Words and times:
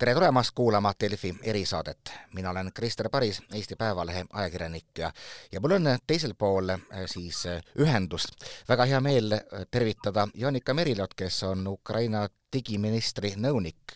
tere 0.00 0.14
tulemast 0.14 0.50
kuulama 0.54 0.92
Delfi 1.00 1.34
erisaadet. 1.42 2.12
mina 2.34 2.50
olen 2.50 2.70
Krister 2.74 3.08
Paris, 3.08 3.42
Eesti 3.54 3.76
Päevalehe 3.76 4.24
ajakirjanik 4.32 4.98
ja, 4.98 5.12
ja 5.52 5.60
mul 5.60 5.70
on 5.70 5.82
teisel 6.06 6.34
pool 6.38 6.68
äh, 6.68 6.78
siis 7.06 7.46
äh, 7.46 7.62
ühendust. 7.78 8.28
väga 8.68 8.84
hea 8.84 9.00
meel 9.00 9.32
äh, 9.32 9.40
tervitada 9.70 10.28
Janika 10.34 10.74
Merilot, 10.74 11.14
kes 11.14 11.42
on 11.42 11.66
Ukraina 11.66 12.28
digiministri 12.52 13.34
nõunik. 13.36 13.92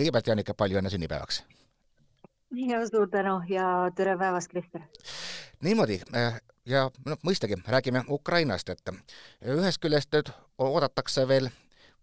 kõigepealt, 0.00 0.26
Janika, 0.26 0.54
palju 0.54 0.78
õnne 0.78 0.90
sünnipäevaks! 0.90 1.42
ja 2.68 2.82
suur 2.88 3.08
tänu 3.08 3.40
ja 3.48 3.90
tere 3.96 4.18
päevast, 4.18 4.50
Krister! 4.50 4.84
niimoodi 5.60 6.02
ja 6.66 6.90
noh, 7.06 7.24
mõistagi 7.24 7.56
räägime 7.66 8.04
Ukrainast, 8.08 8.68
et 8.68 8.92
ühest 9.56 9.80
küljest 9.80 10.12
nüüd 10.12 10.28
oodatakse 10.58 11.28
veel 11.28 11.48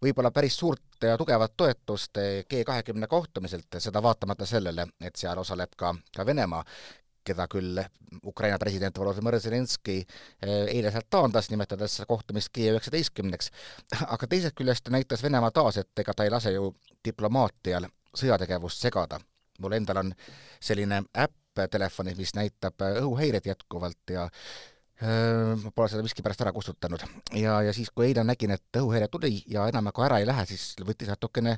võib-olla 0.01 0.31
päris 0.31 0.57
suurt 0.57 1.03
ja 1.03 1.17
tugevat 1.17 1.53
toetust 1.57 2.19
G 2.49 2.63
kahekümne 2.65 3.07
kohtumiselt, 3.07 3.79
seda 3.79 4.03
vaatamata 4.03 4.45
sellele, 4.45 4.87
et 5.01 5.15
seal 5.15 5.39
osaleb 5.39 5.75
ka, 5.77 5.93
ka 6.15 6.25
Venemaa, 6.25 6.63
keda 7.25 7.47
küll 7.49 7.79
Ukraina 8.25 8.57
president 8.61 8.97
Volodõmõr 8.99 9.39
Zelenskõi 9.41 9.97
eh, 10.01 10.65
eile 10.75 10.91
sealt 10.93 11.09
taandas, 11.09 11.49
nimetades 11.51 12.01
kohtumist 12.07 12.51
G 12.53 12.69
üheksateistkümneks. 12.73 13.51
aga 14.15 14.29
teisest 14.29 14.57
küljest 14.57 14.91
näitas 14.93 15.23
Venemaa 15.25 15.51
taas, 15.55 15.79
et 15.81 16.03
ega 16.05 16.13
ta 16.13 16.27
ei 16.27 16.33
lase 16.33 16.53
ju 16.55 16.69
diplomaatial 17.05 17.89
sõjategevust 18.15 18.85
segada. 18.87 19.19
mul 19.59 19.71
endal 19.71 19.97
on 19.97 20.13
selline 20.59 21.03
äpp 21.15 21.67
telefonis, 21.71 22.17
mis 22.17 22.33
näitab 22.35 22.81
õhuhäired 22.83 23.45
jätkuvalt 23.47 24.11
ja 24.11 24.27
ma 25.01 25.71
pole 25.75 25.89
seda 25.91 26.03
miskipärast 26.05 26.41
ära 26.45 26.53
kustutanud. 26.55 27.01
ja, 27.35 27.57
ja 27.61 27.73
siis, 27.75 27.89
kui 27.91 28.07
eile 28.07 28.23
nägin, 28.23 28.53
et 28.55 28.79
õhuhäire 28.79 29.09
tuli 29.11 29.41
ja 29.51 29.67
enam 29.67 29.89
nagu 29.89 30.03
ära 30.05 30.21
ei 30.21 30.27
lähe, 30.27 30.45
siis 30.47 30.75
võttis 30.79 31.11
natukene 31.11 31.57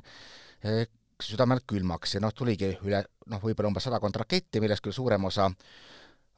südamel 1.22 1.60
külmaks 1.66 2.14
ja 2.14 2.20
noh, 2.22 2.32
tuligi 2.34 2.72
üle 2.86 3.02
noh, 3.26 3.42
võib-olla 3.42 3.70
umbes 3.72 3.86
sadakond 3.88 4.16
raketti, 4.18 4.60
millest 4.62 4.82
küll 4.84 4.94
suurem 4.94 5.24
osa 5.28 5.48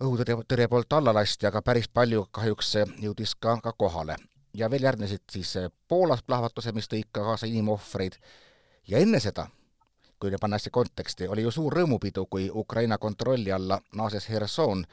õhutõrje, 0.00 0.38
tõrje 0.48 0.68
poolt 0.72 0.92
alla 0.96 1.14
lasti, 1.14 1.46
aga 1.48 1.62
päris 1.62 1.88
palju 1.88 2.26
kahjuks 2.32 2.74
jõudis 3.02 3.34
ka, 3.36 3.58
ka 3.64 3.72
kohale. 3.72 4.16
ja 4.54 4.70
veel 4.70 4.82
järgnesid 4.82 5.22
siis 5.30 5.54
Poolas 5.88 6.22
plahvatused, 6.22 6.74
mis 6.74 6.88
tõid 6.88 7.10
ka 7.12 7.22
kaasa 7.22 7.46
inimohvreid 7.46 8.16
ja 8.88 8.98
enne 8.98 9.20
seda, 9.20 9.46
kui 10.18 10.32
panna 10.40 10.56
hästi 10.56 10.70
konteksti, 10.70 11.28
oli 11.28 11.42
ju 11.42 11.50
suur 11.50 11.74
rõõmupidu, 11.74 12.26
kui 12.30 12.50
Ukraina 12.50 12.98
kontrolli 12.98 13.52
alla 13.52 13.80
naases 13.94 14.28
Herson 14.28 14.84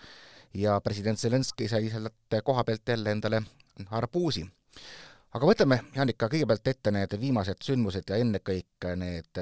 ja 0.53 0.79
president 0.81 1.19
Zelenskõi 1.19 1.67
sai 1.69 1.89
sealt 1.89 2.37
koha 2.43 2.63
pealt 2.63 2.89
jälle 2.89 3.11
endale 3.11 3.41
arbuusi. 3.91 4.45
aga 5.33 5.45
võtame, 5.45 5.79
Janika, 5.95 6.29
kõigepealt 6.29 6.67
ette 6.67 6.91
need 6.91 7.17
viimased 7.19 7.63
sündmused 7.63 8.09
ja 8.09 8.17
ennekõike 8.17 8.95
need 8.95 9.41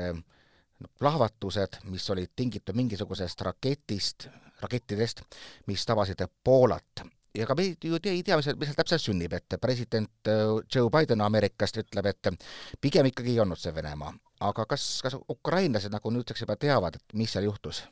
plahvatused, 0.99 1.79
mis 1.91 2.09
olid 2.09 2.31
tingitud 2.35 2.75
mingisugusest 2.75 3.41
raketist, 3.41 4.27
rakettidest, 4.61 5.21
mis 5.67 5.85
tabasid 5.85 6.25
Poolat. 6.43 7.03
ja 7.35 7.45
ka 7.45 7.55
me 7.55 7.63
ju 7.83 7.97
ei 8.03 8.23
tea, 8.23 8.37
mis 8.37 8.45
seal, 8.45 8.55
mis 8.55 8.69
seal 8.69 8.77
täpselt 8.79 9.03
sünnib, 9.03 9.33
et 9.33 9.57
president 9.61 10.29
äh, 10.31 10.45
Joe 10.75 10.89
Biden 10.89 11.21
Ameerikast 11.21 11.77
ütleb, 11.77 12.05
et 12.05 12.29
pigem 12.81 13.05
ikkagi 13.11 13.33
ei 13.35 13.39
olnud 13.39 13.59
see 13.59 13.75
Venemaa. 13.75 14.13
aga 14.39 14.65
kas, 14.65 15.01
kas 15.03 15.17
ukrainlased 15.29 15.91
nagu 15.91 16.11
nüüdseks 16.11 16.41
juba 16.41 16.55
teavad, 16.55 16.95
et 16.95 17.13
mis 17.13 17.31
seal 17.31 17.47
juhtus? 17.47 17.83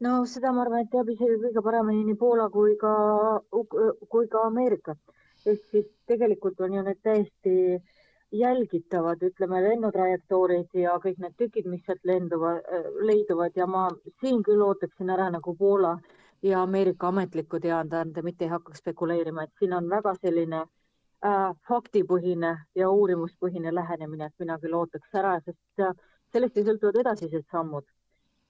No 0.00 0.24
seda 0.26 0.52
ma 0.52 0.62
arvan, 0.64 0.84
et 0.84 0.90
teab 0.92 1.10
isegi 1.12 1.40
kõige 1.42 1.62
paremini 1.62 2.04
nii 2.08 2.18
Poola 2.18 2.48
kui 2.50 2.76
ka, 2.80 2.94
kui 4.10 4.28
ka 4.28 4.46
Ameerika. 4.50 4.96
ehk 5.46 5.64
siis 5.70 5.86
tegelikult 6.08 6.60
on 6.60 6.72
ju 6.74 6.82
need 6.82 7.00
täiesti 7.04 7.54
jälgitavad, 8.32 9.22
ütleme 9.22 9.60
lennutrajektoorid 9.62 10.72
ja 10.80 10.94
kõik 11.02 11.18
need 11.22 11.34
tükid, 11.38 11.66
mis 11.70 11.82
sealt 11.86 12.00
lenduvad, 12.04 12.62
leiduvad 13.10 13.56
ja 13.56 13.66
ma 13.66 13.88
siin 14.20 14.42
küll 14.42 14.62
ootaksin 14.64 15.10
ära 15.10 15.28
nagu 15.30 15.54
Poola 15.58 15.98
ja 16.42 16.62
Ameerika 16.62 17.08
ametlikku 17.08 17.60
teadaande, 17.60 18.22
mitte 18.22 18.44
ei 18.44 18.54
hakkaks 18.54 18.82
spekuleerima, 18.82 19.44
et 19.44 19.52
siin 19.58 19.72
on 19.72 19.90
väga 19.90 20.14
selline 20.20 20.62
äh, 20.64 21.52
faktipõhine 21.68 22.56
ja 22.74 22.90
uurimuspõhine 22.90 23.74
lähenemine, 23.74 24.26
et 24.26 24.44
mina 24.44 24.58
küll 24.58 24.80
ootaks 24.80 25.20
ära, 25.20 25.36
sest 25.44 25.84
äh, 25.86 25.94
sellest 26.32 26.56
ju 26.56 26.66
sõltuvad 26.70 27.00
edasised 27.04 27.46
sammud 27.52 27.86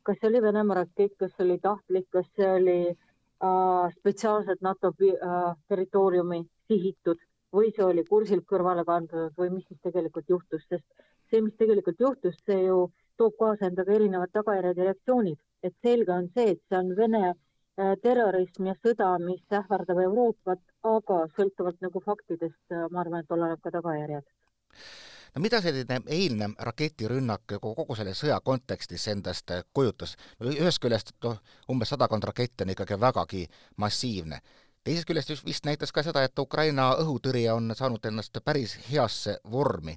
kas 0.05 0.19
see 0.21 0.31
oli 0.31 0.43
Venemaa 0.43 0.81
rakett, 0.83 1.15
kas 1.19 1.33
see 1.37 1.45
oli 1.47 1.59
tahtlik, 1.63 2.09
kas 2.13 2.27
see 2.37 2.49
oli 2.59 2.79
äh, 2.91 3.95
spetsiaalselt 3.99 4.61
NATO 4.67 4.93
äh, 4.93 5.55
territooriumi 5.69 6.43
sihitud 6.69 7.23
või 7.55 7.71
see 7.77 7.87
oli 7.87 8.05
kursilt 8.09 8.47
kõrvale 8.51 8.85
kandunud 8.85 9.35
või 9.39 9.51
mis 9.57 9.67
siis 9.69 9.81
tegelikult 9.87 10.29
juhtus, 10.29 10.67
sest 10.69 10.85
see, 11.31 11.41
mis 11.41 11.55
tegelikult 11.61 12.01
juhtus, 12.01 12.37
see 12.47 12.67
ju 12.67 12.91
toob 13.19 13.39
kaasa 13.39 13.71
endaga 13.71 13.95
erinevad 13.95 14.33
tagajärjed 14.35 14.81
ja 14.81 14.91
reaktsioonid, 14.91 15.41
et 15.63 15.75
selge 15.87 16.13
on 16.13 16.29
see, 16.35 16.55
et 16.57 16.63
see 16.69 16.81
on 16.81 16.93
Vene 16.99 17.25
äh, 17.31 17.95
terrorism 18.03 18.71
ja 18.71 18.77
sõda, 18.83 19.15
mis 19.23 19.59
ähvardab 19.63 20.03
Euroopat, 20.09 20.63
aga 20.97 21.25
sõltuvalt 21.39 21.81
nagu 21.87 22.05
faktidest, 22.05 22.63
äh, 22.75 22.87
ma 22.91 23.05
arvan, 23.05 23.25
et 23.25 23.37
oleneb 23.39 23.63
ka 23.63 23.75
tagajärjed 23.79 24.27
no 25.35 25.43
mida 25.43 25.61
selline 25.61 26.01
eilne 26.07 26.49
raketirünnak 26.59 27.57
kogu, 27.61 27.95
selle 27.97 28.15
sõja 28.15 28.41
kontekstis 28.45 29.09
endast 29.09 29.51
kujutas? 29.75 30.17
ühest 30.41 30.83
küljest 30.83 31.15
noh, 31.25 31.41
umbes 31.71 31.91
sadakond 31.91 32.25
raketti 32.25 32.65
on 32.65 32.75
ikkagi 32.75 33.01
vägagi 33.01 33.47
massiivne. 33.77 34.41
teisest 34.85 35.09
küljest 35.09 35.31
just 35.31 35.47
vist 35.47 35.67
näitas 35.67 35.93
ka 35.93 36.03
seda, 36.03 36.23
et 36.23 36.39
Ukraina 36.39 36.93
õhutõrje 37.03 37.53
on 37.53 37.73
saanud 37.75 38.05
ennast 38.07 38.39
päris 38.45 38.79
heasse 38.91 39.39
vormi. 39.51 39.97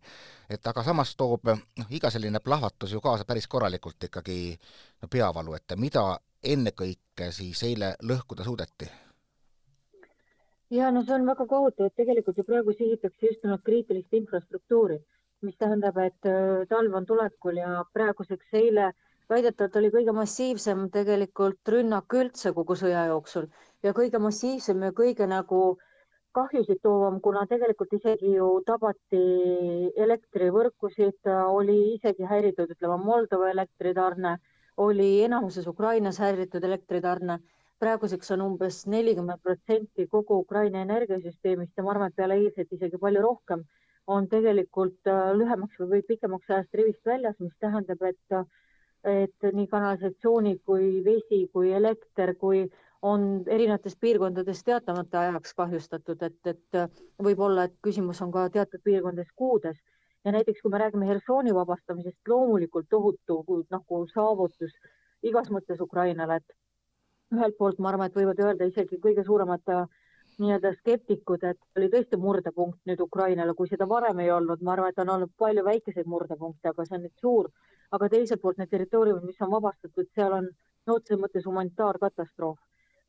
et 0.50 0.68
aga 0.68 0.84
samas 0.84 1.16
toob 1.16 1.46
noh, 1.53 1.90
iga 1.90 2.09
selline 2.09 2.40
plahvatus 2.40 2.92
ju 2.92 3.02
kaasa 3.02 3.26
päris 3.26 3.47
korralikult 3.47 4.03
ikkagi 4.03 4.58
no, 5.02 5.08
peavalu, 5.08 5.53
et 5.53 5.78
mida 5.78 6.20
ennekõike 6.44 7.31
siis 7.31 7.64
eile 7.64 7.96
lõhkuda 8.03 8.44
suudeti 8.44 8.90
ja 10.70 10.92
no 10.92 11.03
see 11.06 11.14
on 11.16 11.26
väga 11.26 11.46
kohutav, 11.46 11.86
et 11.86 11.96
tegelikult 11.96 12.38
ju 12.38 12.44
praegu 12.44 12.74
sihitakse 12.74 13.26
just 13.26 13.44
nimelt 13.44 13.64
kriitilist 13.64 14.14
infrastruktuuri 14.14 14.97
mis 15.46 15.58
tähendab, 15.58 15.98
et 16.02 16.25
äh, 16.25 16.66
talv 16.70 16.96
on 16.98 17.06
tulekul 17.06 17.59
ja 17.62 17.84
praeguseks 17.94 18.53
eile 18.58 18.92
väidetavalt 19.30 19.75
oli 19.80 19.92
kõige 19.94 20.14
massiivsem 20.16 20.88
tegelikult 20.94 21.72
rünnak 21.74 22.14
üldse 22.20 22.53
kogu 22.56 22.78
sõja 22.80 23.03
jooksul 23.12 23.50
ja 23.84 23.94
kõige 23.97 24.22
massiivsem 24.24 24.81
ja 24.88 24.94
kõige 24.96 25.28
nagu 25.30 25.62
kahjusid 26.38 26.80
toovam, 26.86 27.20
kuna 27.22 27.46
tegelikult 27.50 27.94
isegi 27.97 28.36
ju 28.36 28.47
tabati 28.66 29.22
elektrivõrkusid, 30.06 31.30
oli 31.50 31.78
isegi 31.96 32.28
häiritud, 32.30 32.74
ütleme 32.76 32.97
Moldova 33.02 33.50
elektritarne, 33.50 34.36
oli 34.78 35.24
enamuses 35.26 35.68
Ukrainas 35.68 36.20
häiritud 36.22 36.64
elektritarne. 36.64 37.40
praeguseks 37.80 38.31
on 38.34 38.42
umbes 38.42 38.78
nelikümmend 38.90 39.42
protsenti 39.46 40.08
kogu 40.09 40.40
Ukraina 40.44 40.80
energiasüsteemist 40.81 41.78
ja 41.78 41.84
ma 41.84 41.92
arvan, 41.92 42.08
et 42.09 42.16
peale 42.16 42.38
eilset 42.42 42.72
isegi 42.74 42.97
palju 42.97 43.22
rohkem 43.22 43.62
on 44.07 44.28
tegelikult 44.31 45.09
äh, 45.12 45.31
lühemaks 45.35 45.79
või 45.79 46.01
pikemaks 46.07 46.50
ajast 46.50 46.75
rivist 46.79 47.06
väljas, 47.06 47.35
mis 47.40 47.56
tähendab, 47.59 48.01
et, 48.07 48.38
et 49.03 49.47
nii 49.53 49.68
kanalisatsioonid 49.72 50.62
kui 50.66 51.01
vesi 51.06 51.45
kui 51.53 51.73
elekter 51.75 52.35
kui 52.40 52.66
on 53.01 53.44
erinevates 53.47 53.96
piirkondades 54.00 54.63
teatamata 54.63 55.19
ajaks 55.19 55.53
kahjustatud, 55.53 56.23
et, 56.23 56.40
et 56.47 56.79
võib-olla, 57.23 57.67
et 57.67 57.75
küsimus 57.84 58.22
on 58.25 58.31
ka 58.34 58.47
teatud 58.50 58.81
piirkondades 58.84 59.29
kuudes. 59.35 59.78
Ja 60.25 60.34
näiteks 60.34 60.62
kui 60.62 60.72
me 60.72 60.79
räägime 60.81 61.07
Hersoni 61.07 61.53
vabastamisest, 61.56 62.17
loomulikult 62.28 62.88
tohutu 62.90 63.44
nagu 63.69 64.00
saavutus 64.13 64.73
igas 65.23 65.51
mõttes 65.53 65.79
Ukrainale, 65.81 66.41
et 66.41 67.35
ühelt 67.35 67.57
poolt 67.59 67.79
ma 67.79 67.91
arvan, 67.91 68.09
et 68.09 68.17
võivad 68.17 68.41
öelda 68.44 68.67
isegi 68.67 69.00
kõige 69.03 69.23
suuremad 69.28 69.73
äh, 69.73 69.85
nii-öelda 70.42 70.72
skeptikud, 70.78 71.44
et 71.44 71.79
oli 71.79 71.90
tõesti 71.94 72.20
murdepunkt 72.22 72.79
nüüd 72.85 73.02
Ukrainale, 73.02 73.56
kui 73.58 73.70
seda 73.70 73.88
varem 73.90 74.20
ei 74.22 74.32
olnud, 74.32 74.61
ma 74.61 74.76
arvan, 74.76 74.94
et 74.94 75.02
on 75.02 75.14
olnud 75.16 75.34
palju 75.38 75.64
väikeseid 75.66 76.09
murdepunkte, 76.09 76.70
aga 76.70 76.85
see 76.85 76.97
on 76.97 77.03
nüüd 77.08 77.26
suur. 77.26 77.52
aga 77.91 78.09
teiselt 78.11 78.41
poolt 78.41 78.58
need 78.59 78.67
territooriumid, 78.67 79.23
mis 79.23 79.38
on 79.41 79.52
vabastatud, 79.52 80.09
seal 80.16 80.34
on 80.35 80.50
otseses 80.91 81.22
mõttes 81.22 81.46
humanitaarkatastroof, 81.47 82.58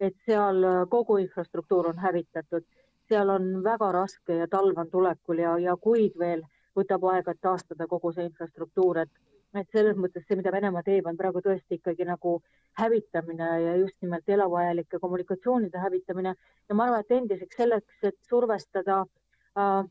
et 0.01 0.15
seal 0.27 0.63
äh, 0.65 0.85
kogu 0.91 1.17
infrastruktuur 1.19 1.89
on 1.91 1.99
hävitatud, 1.99 2.63
seal 3.09 3.33
on 3.35 3.49
väga 3.65 3.89
raske 3.93 4.37
ja 4.39 4.47
talv 4.47 4.79
on 4.79 4.91
tulekul 4.91 5.43
ja, 5.43 5.57
ja 5.59 5.75
kuid 5.77 6.15
veel 6.19 6.45
võtab 6.79 7.09
aega, 7.11 7.35
et 7.35 7.43
taastada 7.43 7.89
kogu 7.91 8.13
see 8.15 8.29
infrastruktuur, 8.29 9.03
et 9.03 9.11
et 9.57 9.69
selles 9.73 9.97
mõttes 9.97 10.25
see, 10.27 10.37
mida 10.37 10.53
Venemaa 10.53 10.85
teeb, 10.85 11.07
on 11.09 11.17
praegu 11.17 11.41
tõesti 11.45 11.79
ikkagi 11.79 12.05
nagu 12.09 12.39
hävitamine 12.81 13.49
ja 13.65 13.77
just 13.81 13.97
nimelt 14.05 14.29
elavajalike 14.29 15.01
kommunikatsioonide 15.01 15.81
hävitamine 15.81 16.35
ja 16.35 16.75
ma 16.77 16.89
arvan, 16.89 17.05
et 17.05 17.15
endiseks 17.17 17.57
selleks, 17.57 18.03
et 18.03 18.19
survestada 18.29 19.01
äh, 19.57 19.85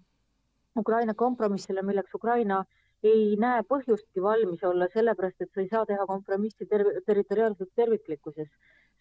Ukraina 0.78 1.14
kompromissile, 1.18 1.82
milleks 1.82 2.14
Ukraina 2.14 2.64
ei 3.04 3.36
näe 3.40 3.62
põhjustki 3.70 4.22
valmis 4.22 4.64
olla, 4.66 4.88
sellepärast 4.94 5.42
et 5.42 5.50
sa 5.54 5.62
ei 5.62 5.70
saa 5.72 5.86
teha 5.86 6.06
kompromissi 6.06 6.66
ter 6.66 6.84
territoriaalses 7.06 7.70
terviklikkuses. 7.76 8.50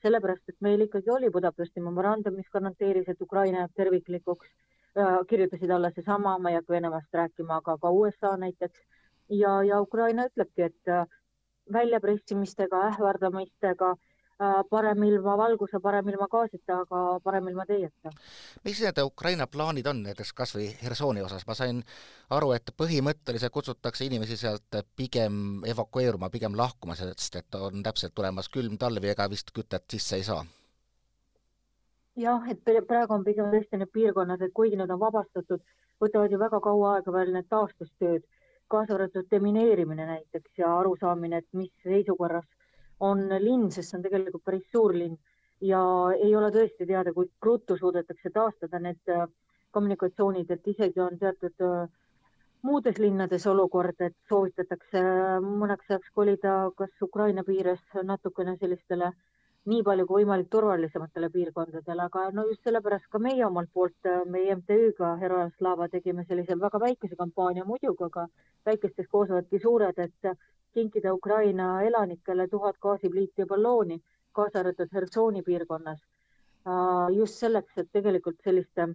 sellepärast, 0.03 0.43
et 0.49 0.57
meil 0.61 0.83
ikkagi 0.85 1.11
oli 1.11 1.31
Budapesti 1.33 1.81
memorandum, 1.81 2.35
mis 2.37 2.49
garanteeris, 2.53 3.09
et 3.09 3.23
Ukraina 3.23 3.63
jääb 3.63 3.73
terviklikuks 3.77 4.49
äh,. 4.97 5.25
kirjutasid 5.29 5.71
alla 5.71 5.91
seesama, 5.91 6.39
ma 6.39 6.51
ei 6.51 6.59
hakka 6.59 6.73
Venemaast 6.75 7.15
rääkima, 7.15 7.57
aga 7.57 7.79
ka 7.81 7.91
USA 7.91 8.37
näiteks 8.37 8.81
ja, 9.29 9.63
ja 9.63 9.81
Ukraina 9.81 10.27
ütlebki, 10.31 10.63
et 10.63 10.89
äh, 10.93 11.07
väljapressimistega, 11.73 12.83
ähvardamistega 12.91 13.91
äh, 13.91 14.59
parem 14.71 15.03
ilma 15.03 15.37
valguse, 15.39 15.81
parem 15.83 16.09
ilma 16.09 16.29
gaasita, 16.31 16.81
aga 16.85 17.21
parem 17.25 17.49
ilma 17.49 17.67
teieta. 17.67 18.13
mis 18.65 18.81
need 18.83 19.01
Ukraina 19.05 19.47
plaanid 19.47 19.87
on 19.87 20.03
näiteks 20.03 20.33
kas 20.33 20.55
või 20.57 20.69
Hersoni 20.83 21.23
osas, 21.23 21.47
ma 21.47 21.55
sain 21.55 21.83
aru, 22.31 22.53
et 22.53 22.71
põhimõtteliselt 22.77 23.53
kutsutakse 23.53 24.05
inimesi 24.05 24.37
sealt 24.37 24.83
pigem 24.97 25.65
evakueeruma, 25.67 26.31
pigem 26.31 26.57
lahkuma, 26.57 26.95
sest 26.95 27.43
et 27.43 27.55
on 27.55 27.83
täpselt 27.83 28.15
tulemas 28.15 28.49
külm 28.49 28.79
talv 28.79 29.05
ja 29.05 29.17
ega 29.17 29.31
vist 29.31 29.53
kütet 29.55 29.91
sisse 29.91 30.17
ei 30.17 30.29
saa. 30.29 30.45
Jah, 32.17 32.47
et 32.49 32.63
praegu 32.89 33.13
on 33.13 33.25
pigem 33.25 33.51
tõesti 33.53 33.77
need 33.77 33.91
piirkonnad, 33.93 34.41
et 34.41 34.53
kuigi 34.57 34.77
nad 34.81 34.91
on 34.91 35.01
vabastatud, 35.03 35.61
võtavad 36.01 36.33
ju 36.33 36.39
väga 36.41 36.61
kaua 36.65 36.95
aega 36.95 37.13
veel 37.13 37.33
need 37.35 37.49
taastustööd, 37.53 38.25
kaasa 38.69 38.95
arvatud 38.95 39.27
demineerimine 39.31 40.07
näiteks 40.07 40.59
ja 40.59 40.79
arusaamine, 40.79 41.43
et 41.43 41.49
mis 41.53 41.73
seisukorras 41.83 42.47
on 43.01 43.29
linn, 43.29 43.71
sest 43.71 43.91
see 43.91 43.99
on 43.99 44.07
tegelikult 44.07 44.45
päris 44.45 44.65
suur 44.73 44.95
linn. 44.95 45.19
Ja 45.61 45.81
ei 46.17 46.35
ole 46.37 46.51
tõesti 46.53 46.87
teada, 46.87 47.13
kui 47.17 47.31
ruttu 47.43 47.77
suudetakse 47.81 48.31
taastada 48.31 48.81
need 48.83 49.13
äh, 49.13 49.25
kommunikatsioonid, 49.73 50.51
et 50.51 50.69
isegi 50.73 51.01
on 51.01 51.17
teatud 51.19 51.65
äh, 51.65 51.87
muudes 52.63 52.99
linnades 52.99 53.47
olukord, 53.47 54.01
et 54.01 54.17
soovitatakse 54.29 55.01
äh, 55.01 55.39
mõneks 55.41 55.89
ajaks 55.91 56.13
kolida 56.15 56.59
kas 56.77 57.09
Ukraina 57.09 57.45
piires 57.47 57.81
natukene 58.05 58.57
sellistele 58.61 59.13
äh, 59.13 59.36
nii 59.71 59.83
palju 59.87 60.07
kui 60.07 60.23
võimalik 60.23 60.49
turvalisematele 60.51 61.29
piirkondadele, 61.35 62.05
aga 62.09 62.27
no 62.35 62.45
just 62.49 62.63
sellepärast 62.67 63.09
ka 63.11 63.19
meie 63.23 63.45
omalt 63.47 63.71
poolt, 63.75 63.97
äh, 64.07 64.21
meie 64.35 64.55
MTÜ-ga 64.55 65.15
Heroja 65.23 65.49
Slava 65.57 65.89
tegime 65.93 66.25
sellise 66.29 66.59
väga 66.61 66.81
väikese 66.83 67.19
kampaania 67.19 67.65
muidugi, 67.67 68.05
aga 68.07 68.27
väikestest 68.67 69.11
koosnevadki 69.11 69.61
suured, 69.63 69.99
et 69.99 70.31
kinkida 70.77 71.15
Ukraina 71.15 71.71
elanikele 71.89 72.47
tuhat 72.53 72.79
gaasipliiti 72.83 73.43
ja 73.43 73.47
ballooni, 73.47 73.99
kaasa 74.33 74.61
arvatud 74.61 74.93
Hersoni 74.93 75.43
piirkonnas. 75.43 75.99
Äh, 76.67 77.17
just 77.17 77.43
selleks, 77.43 77.75
et 77.77 77.91
tegelikult 77.93 78.39
selliste 78.45 78.89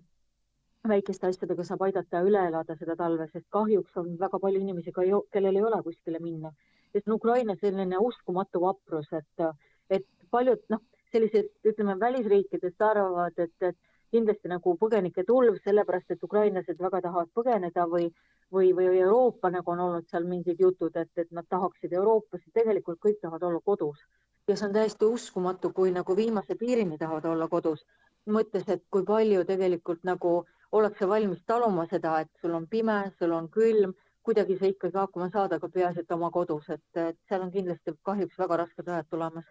väikeste 0.88 1.28
asjadega 1.28 1.64
saab 1.68 1.84
aidata 1.86 2.22
üle 2.26 2.46
elada 2.48 2.76
seda 2.78 2.96
talve, 2.96 3.28
sest 3.34 3.46
kahjuks 3.54 3.98
on 4.02 4.16
väga 4.20 4.40
palju 4.40 4.64
inimesi 4.64 4.96
ka, 4.96 5.04
kellel 5.34 5.60
ei 5.60 5.68
ole 5.68 5.84
kuskile 5.84 6.20
minna. 6.20 6.52
sest 6.94 7.08
on 7.08 7.14
Ukraina 7.20 7.56
selline 7.60 7.98
uskumatu 8.08 8.62
vaprus, 8.62 9.12
et 9.14 9.46
et 9.90 10.08
paljud 10.32 10.64
noh, 10.74 10.82
sellised 11.12 11.50
ütleme 11.68 11.98
välisriikidest 12.00 12.82
arvavad, 12.82 13.38
et, 13.38 13.56
et 13.62 13.78
kindlasti 14.12 14.52
nagu 14.52 14.76
põgenike 14.80 15.24
tulv, 15.28 15.60
sellepärast 15.64 16.16
et 16.16 16.24
ukrainlased 16.24 16.80
väga 16.80 17.02
tahavad 17.08 17.30
põgeneda 17.36 17.86
või, 17.92 18.10
või, 18.52 18.72
või 18.76 18.98
Euroopa 19.00 19.52
nagu 19.52 19.72
on 19.72 19.86
olnud 19.88 20.10
seal 20.12 20.28
mingid 20.28 20.60
jutud, 20.60 20.96
et, 20.96 21.12
et 21.18 21.32
nad 21.32 21.48
tahaksid 21.50 21.94
Euroopasse, 21.94 22.52
tegelikult 22.54 23.00
kõik 23.04 23.22
tahavad 23.22 23.48
olla 23.52 23.64
kodus 23.66 24.04
ja 24.48 24.56
see 24.58 24.68
on 24.68 24.74
täiesti 24.76 25.06
uskumatu, 25.08 25.72
kui 25.76 25.92
nagu 25.96 26.16
viimase 26.18 26.56
piirini 26.60 26.98
tahavad 26.98 27.26
olla 27.34 27.48
kodus. 27.48 27.86
mõttes, 28.30 28.68
et 28.70 28.84
kui 28.94 29.02
palju 29.06 29.42
tegelikult 29.50 30.04
nagu 30.06 30.32
ollakse 30.78 31.08
valmis 31.10 31.40
taluma 31.50 31.88
seda, 31.90 32.20
et 32.22 32.30
sul 32.42 32.54
on 32.54 32.68
pime, 32.70 32.98
sul 33.18 33.32
on 33.34 33.48
külm, 33.50 33.96
kuidagi 34.24 34.58
sa 34.60 34.70
ikkagi 34.70 34.98
hakkama 34.98 35.30
saada, 35.34 35.58
aga 35.58 35.70
peaasi, 35.70 36.04
et 36.04 36.12
oma 36.12 36.30
kodus, 36.32 36.70
et, 36.70 36.84
et 36.96 37.18
seal 37.30 37.42
on 37.42 37.52
kindlasti 37.52 37.96
kahjuks 38.06 38.38
väga 38.38 38.62
rasked 38.64 38.88
ajad 38.88 39.10
tulemas 39.10 39.48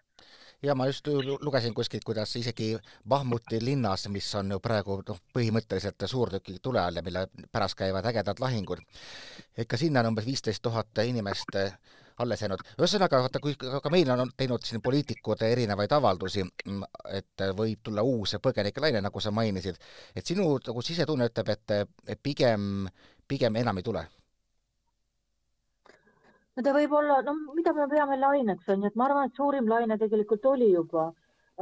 ja 0.62 0.74
ma 0.74 0.86
just 0.86 1.06
lugesin 1.40 1.74
kuskilt, 1.74 2.04
kuidas 2.04 2.36
isegi 2.36 2.78
Bahmuti 3.08 3.64
linnas, 3.64 4.08
mis 4.08 4.34
on 4.34 4.50
ju 4.50 4.60
praegu 4.60 5.00
noh, 5.08 5.22
põhimõtteliselt 5.34 6.04
suurtüki 6.06 6.58
tule 6.62 6.80
all 6.80 7.00
ja 7.00 7.02
mille 7.02 7.26
pärast 7.52 7.78
käivad 7.78 8.06
ägedad 8.06 8.40
lahingud, 8.40 8.82
et 9.56 9.68
ka 9.68 9.80
sinna 9.80 10.04
on 10.04 10.12
umbes 10.12 10.26
viisteist 10.26 10.62
tuhat 10.62 11.02
inimest 11.04 11.56
eh, 11.56 11.72
alles 12.20 12.42
jäänud. 12.42 12.62
ühesõnaga, 12.76 13.22
vaata, 13.24 13.40
kui 13.40 13.56
ka 13.56 13.90
meil 13.90 14.10
on 14.12 14.32
teinud 14.36 14.64
siin 14.64 14.82
poliitikud 14.84 15.42
erinevaid 15.48 15.92
avaldusi, 15.96 16.44
mm, 16.44 16.82
et 17.16 17.48
võib 17.56 17.80
tulla 17.82 18.04
uus 18.04 18.36
põgenikelaine, 18.42 19.00
nagu 19.00 19.20
sa 19.20 19.30
mainisid, 19.30 19.80
et 20.14 20.26
sinu 20.26 20.58
nagu 20.66 20.82
sisetunne 20.82 21.32
ütleb, 21.32 21.56
et 21.56 22.22
pigem, 22.22 22.88
pigem 23.28 23.56
enam 23.56 23.80
ei 23.80 23.86
tule 23.86 24.08
no 26.60 26.64
ta 26.66 26.72
võib 26.76 26.92
olla, 26.92 27.22
no 27.24 27.32
mida 27.56 27.72
me 27.72 27.86
peame 27.88 28.16
laineks 28.20 28.68
on 28.68 28.82
ju, 28.84 28.88
et 28.90 28.96
ma 29.00 29.06
arvan, 29.06 29.30
et 29.30 29.38
suurim 29.40 29.68
laine 29.68 29.96
tegelikult 30.00 30.44
oli 30.50 30.66
juba, 30.74 31.06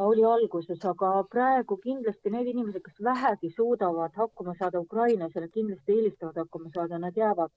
oli 0.02 0.24
alguses, 0.26 0.80
aga 0.90 1.10
praegu 1.30 1.76
kindlasti 1.84 2.32
need 2.34 2.50
inimesed, 2.50 2.82
kes 2.82 2.98
vähegi 3.06 3.50
suudavad 3.54 4.18
hakkama 4.18 4.56
saada 4.58 4.82
Ukrainas 4.82 5.34
ja 5.34 5.44
nad 5.44 5.54
kindlasti 5.54 5.94
eelistavad 5.94 6.42
hakkama 6.42 6.70
saada, 6.74 6.98
nad 6.98 7.16
jäävad. 7.16 7.54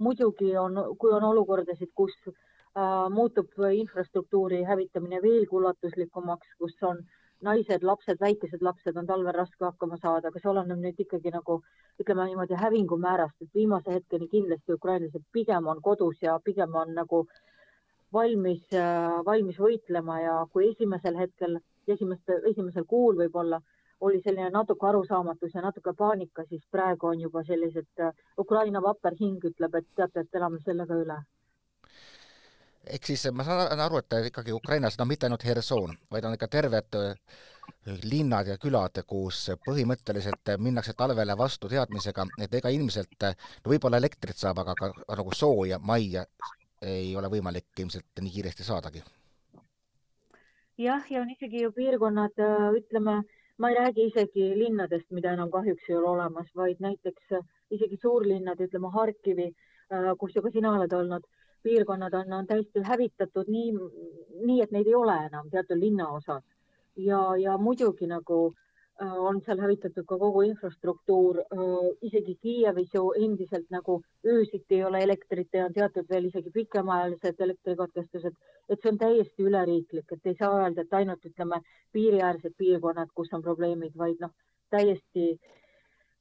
muidugi 0.00 0.56
on, 0.56 0.78
kui 0.98 1.10
on 1.12 1.24
olukordasid, 1.28 1.90
kus 1.94 2.14
äh, 2.26 3.08
muutub 3.12 3.50
infrastruktuuri 3.76 4.62
hävitamine 4.64 5.18
veelgi 5.22 5.56
ulatuslikumaks, 5.58 6.54
kus 6.58 6.76
on 6.82 7.02
äh, 7.02 7.19
naised, 7.46 7.82
lapsed, 7.82 8.20
väikesed 8.20 8.62
lapsed 8.62 8.96
on 8.96 9.06
talvel 9.08 9.34
raske 9.36 9.64
hakkama 9.64 9.96
saada, 10.00 10.28
aga 10.28 10.40
see 10.40 10.50
oleneb 10.50 10.82
nüüd 10.82 11.00
ikkagi 11.04 11.32
nagu 11.34 11.60
ütleme 12.02 12.26
niimoodi 12.28 12.58
hävingumäärast, 12.60 13.36
et 13.40 13.54
viimase 13.54 13.96
hetkeni 13.96 14.28
kindlasti 14.34 14.76
ukrainlased 14.76 15.24
pigem 15.32 15.68
on 15.72 15.82
kodus 15.82 16.20
ja 16.22 16.38
pigem 16.44 16.76
on 16.82 16.94
nagu 16.98 17.24
valmis, 18.12 18.62
valmis 19.26 19.58
võitlema 19.58 20.20
ja 20.20 20.38
kui 20.52 20.70
esimesel 20.70 21.16
hetkel, 21.16 21.58
esimeste, 21.88 22.40
esimesel 22.52 22.86
kuul 22.94 23.18
võib-olla 23.24 23.60
oli 24.00 24.22
selline 24.24 24.48
natuke 24.50 24.86
arusaamatus 24.88 25.54
ja 25.54 25.64
natuke 25.64 25.92
paanika, 25.96 26.44
siis 26.48 26.62
praegu 26.72 27.10
on 27.10 27.20
juba 27.20 27.44
sellised, 27.44 28.06
Ukraina 28.38 28.80
vapper 28.82 29.16
hing 29.20 29.44
ütleb, 29.44 29.76
et 29.76 29.92
teate, 29.96 30.24
et 30.24 30.40
elame 30.40 30.60
sellega 30.64 30.96
üle 30.96 31.18
ehk 32.86 33.06
siis 33.06 33.26
ma 33.32 33.44
saan 33.44 33.80
aru, 33.80 34.00
et 34.00 34.16
ikkagi 34.30 34.52
Ukrainas, 34.52 34.98
no 34.98 35.04
mitte 35.08 35.26
ainult 35.26 35.44
Herson, 35.44 35.96
vaid 36.10 36.24
on 36.24 36.36
ikka 36.36 36.48
terved 36.48 36.96
äh, 36.98 37.40
linnad 38.10 38.48
ja 38.48 38.56
külad, 38.58 39.02
kus 39.06 39.50
põhimõtteliselt 39.66 40.54
minnakse 40.58 40.94
talvele 40.98 41.36
vastu 41.38 41.68
teadmisega, 41.68 42.26
et 42.40 42.54
ega 42.54 42.72
ilmselt, 42.74 43.28
no 43.64 43.72
võib-olla 43.72 44.00
elektrit 44.00 44.36
saab, 44.40 44.62
aga 44.64 44.74
ka 44.78 44.92
nagu 45.16 45.34
sooja, 45.36 45.78
majja 45.78 46.24
ei 46.82 47.14
ole 47.16 47.28
võimalik 47.28 47.82
ilmselt 47.84 48.22
nii 48.24 48.32
kiiresti 48.36 48.64
saadagi. 48.64 49.02
jah, 50.80 51.04
ja 51.12 51.20
on 51.20 51.30
isegi 51.30 51.62
ju 51.62 51.72
piirkonnad, 51.76 52.38
äh, 52.40 52.70
ütleme, 52.80 53.22
ma 53.58 53.70
ei 53.70 53.76
räägi 53.76 54.06
isegi 54.08 54.54
linnadest, 54.56 55.10
mida 55.10 55.34
enam 55.36 55.50
kahjuks 55.50 55.88
ei 55.88 55.96
ole 55.96 56.08
olemas, 56.08 56.48
vaid 56.56 56.80
näiteks 56.80 57.34
isegi 57.70 57.98
suurlinnad, 58.00 58.60
ütleme 58.64 58.88
Harkivi, 58.94 59.50
äh, 59.92 60.14
kus 60.18 60.34
ju 60.34 60.42
ka 60.42 60.50
sina 60.50 60.72
oled 60.78 60.92
olnud 60.96 61.28
piirkonnad 61.62 62.14
on, 62.14 62.32
on 62.32 62.46
täiesti 62.46 62.82
hävitatud 62.84 63.48
nii, 63.48 63.72
nii 64.46 64.62
et 64.62 64.72
neid 64.72 64.88
ei 64.88 64.94
ole 64.94 65.16
enam 65.26 65.50
teatud 65.50 65.78
linnaosas 65.80 66.42
ja, 66.96 67.20
ja 67.36 67.56
muidugi 67.58 68.06
nagu 68.06 68.38
äh, 69.02 69.12
on 69.12 69.40
seal 69.46 69.60
hävitatud 69.60 70.06
ka 70.08 70.18
kogu 70.18 70.42
infrastruktuur 70.48 71.40
äh,. 71.40 71.76
isegi 72.02 72.36
Kiievis 72.42 72.94
ju 72.94 73.12
endiselt 73.12 73.70
nagu 73.70 74.00
öösiti 74.26 74.80
ei 74.80 74.84
ole 74.84 75.04
elektrit 75.04 75.48
ja 75.52 75.66
on 75.66 75.76
teatud 75.76 76.08
veel 76.10 76.28
isegi 76.30 76.50
pikemaajalised 76.50 77.40
elektrikatkestused, 77.46 78.36
et 78.68 78.82
see 78.82 78.92
on 78.92 78.98
täiesti 78.98 79.48
üleriiklik, 79.48 80.12
et 80.12 80.26
ei 80.26 80.36
saa 80.38 80.62
öelda, 80.62 80.82
et 80.82 81.00
ainult 81.00 81.24
ütleme 81.24 81.62
piiriäärsed 81.92 82.56
piirkonnad, 82.58 83.12
kus 83.14 83.32
on 83.32 83.42
probleemid, 83.42 83.96
vaid 83.96 84.20
noh, 84.20 84.34
täiesti 84.70 85.32
äh, 85.32 85.59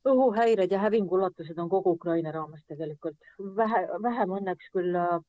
õhuhäired 0.06 0.72
ja 0.72 0.80
hävingulatused 0.80 1.58
on 1.58 1.70
kogu 1.70 1.92
Ukraina 1.92 2.32
raames 2.32 2.64
tegelikult. 2.68 3.18
vähe, 3.56 3.88
vähem 4.02 4.30
õnneks 4.40 4.72
küll 4.74 4.96
äh, 4.96 5.20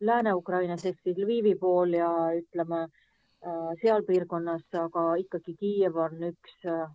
Lääne-Ukrainas 0.00 0.84
ehk 0.86 1.00
siis 1.04 1.18
Lvivi 1.18 1.54
pool 1.54 1.92
ja 1.98 2.10
ütleme 2.36 2.82
äh, 2.82 3.70
seal 3.82 4.02
piirkonnas, 4.06 4.62
aga 4.72 5.14
ikkagi 5.24 5.56
Kiiev 5.56 5.96
on 5.96 6.22
üks, 6.30 6.54
äh, 6.64 6.86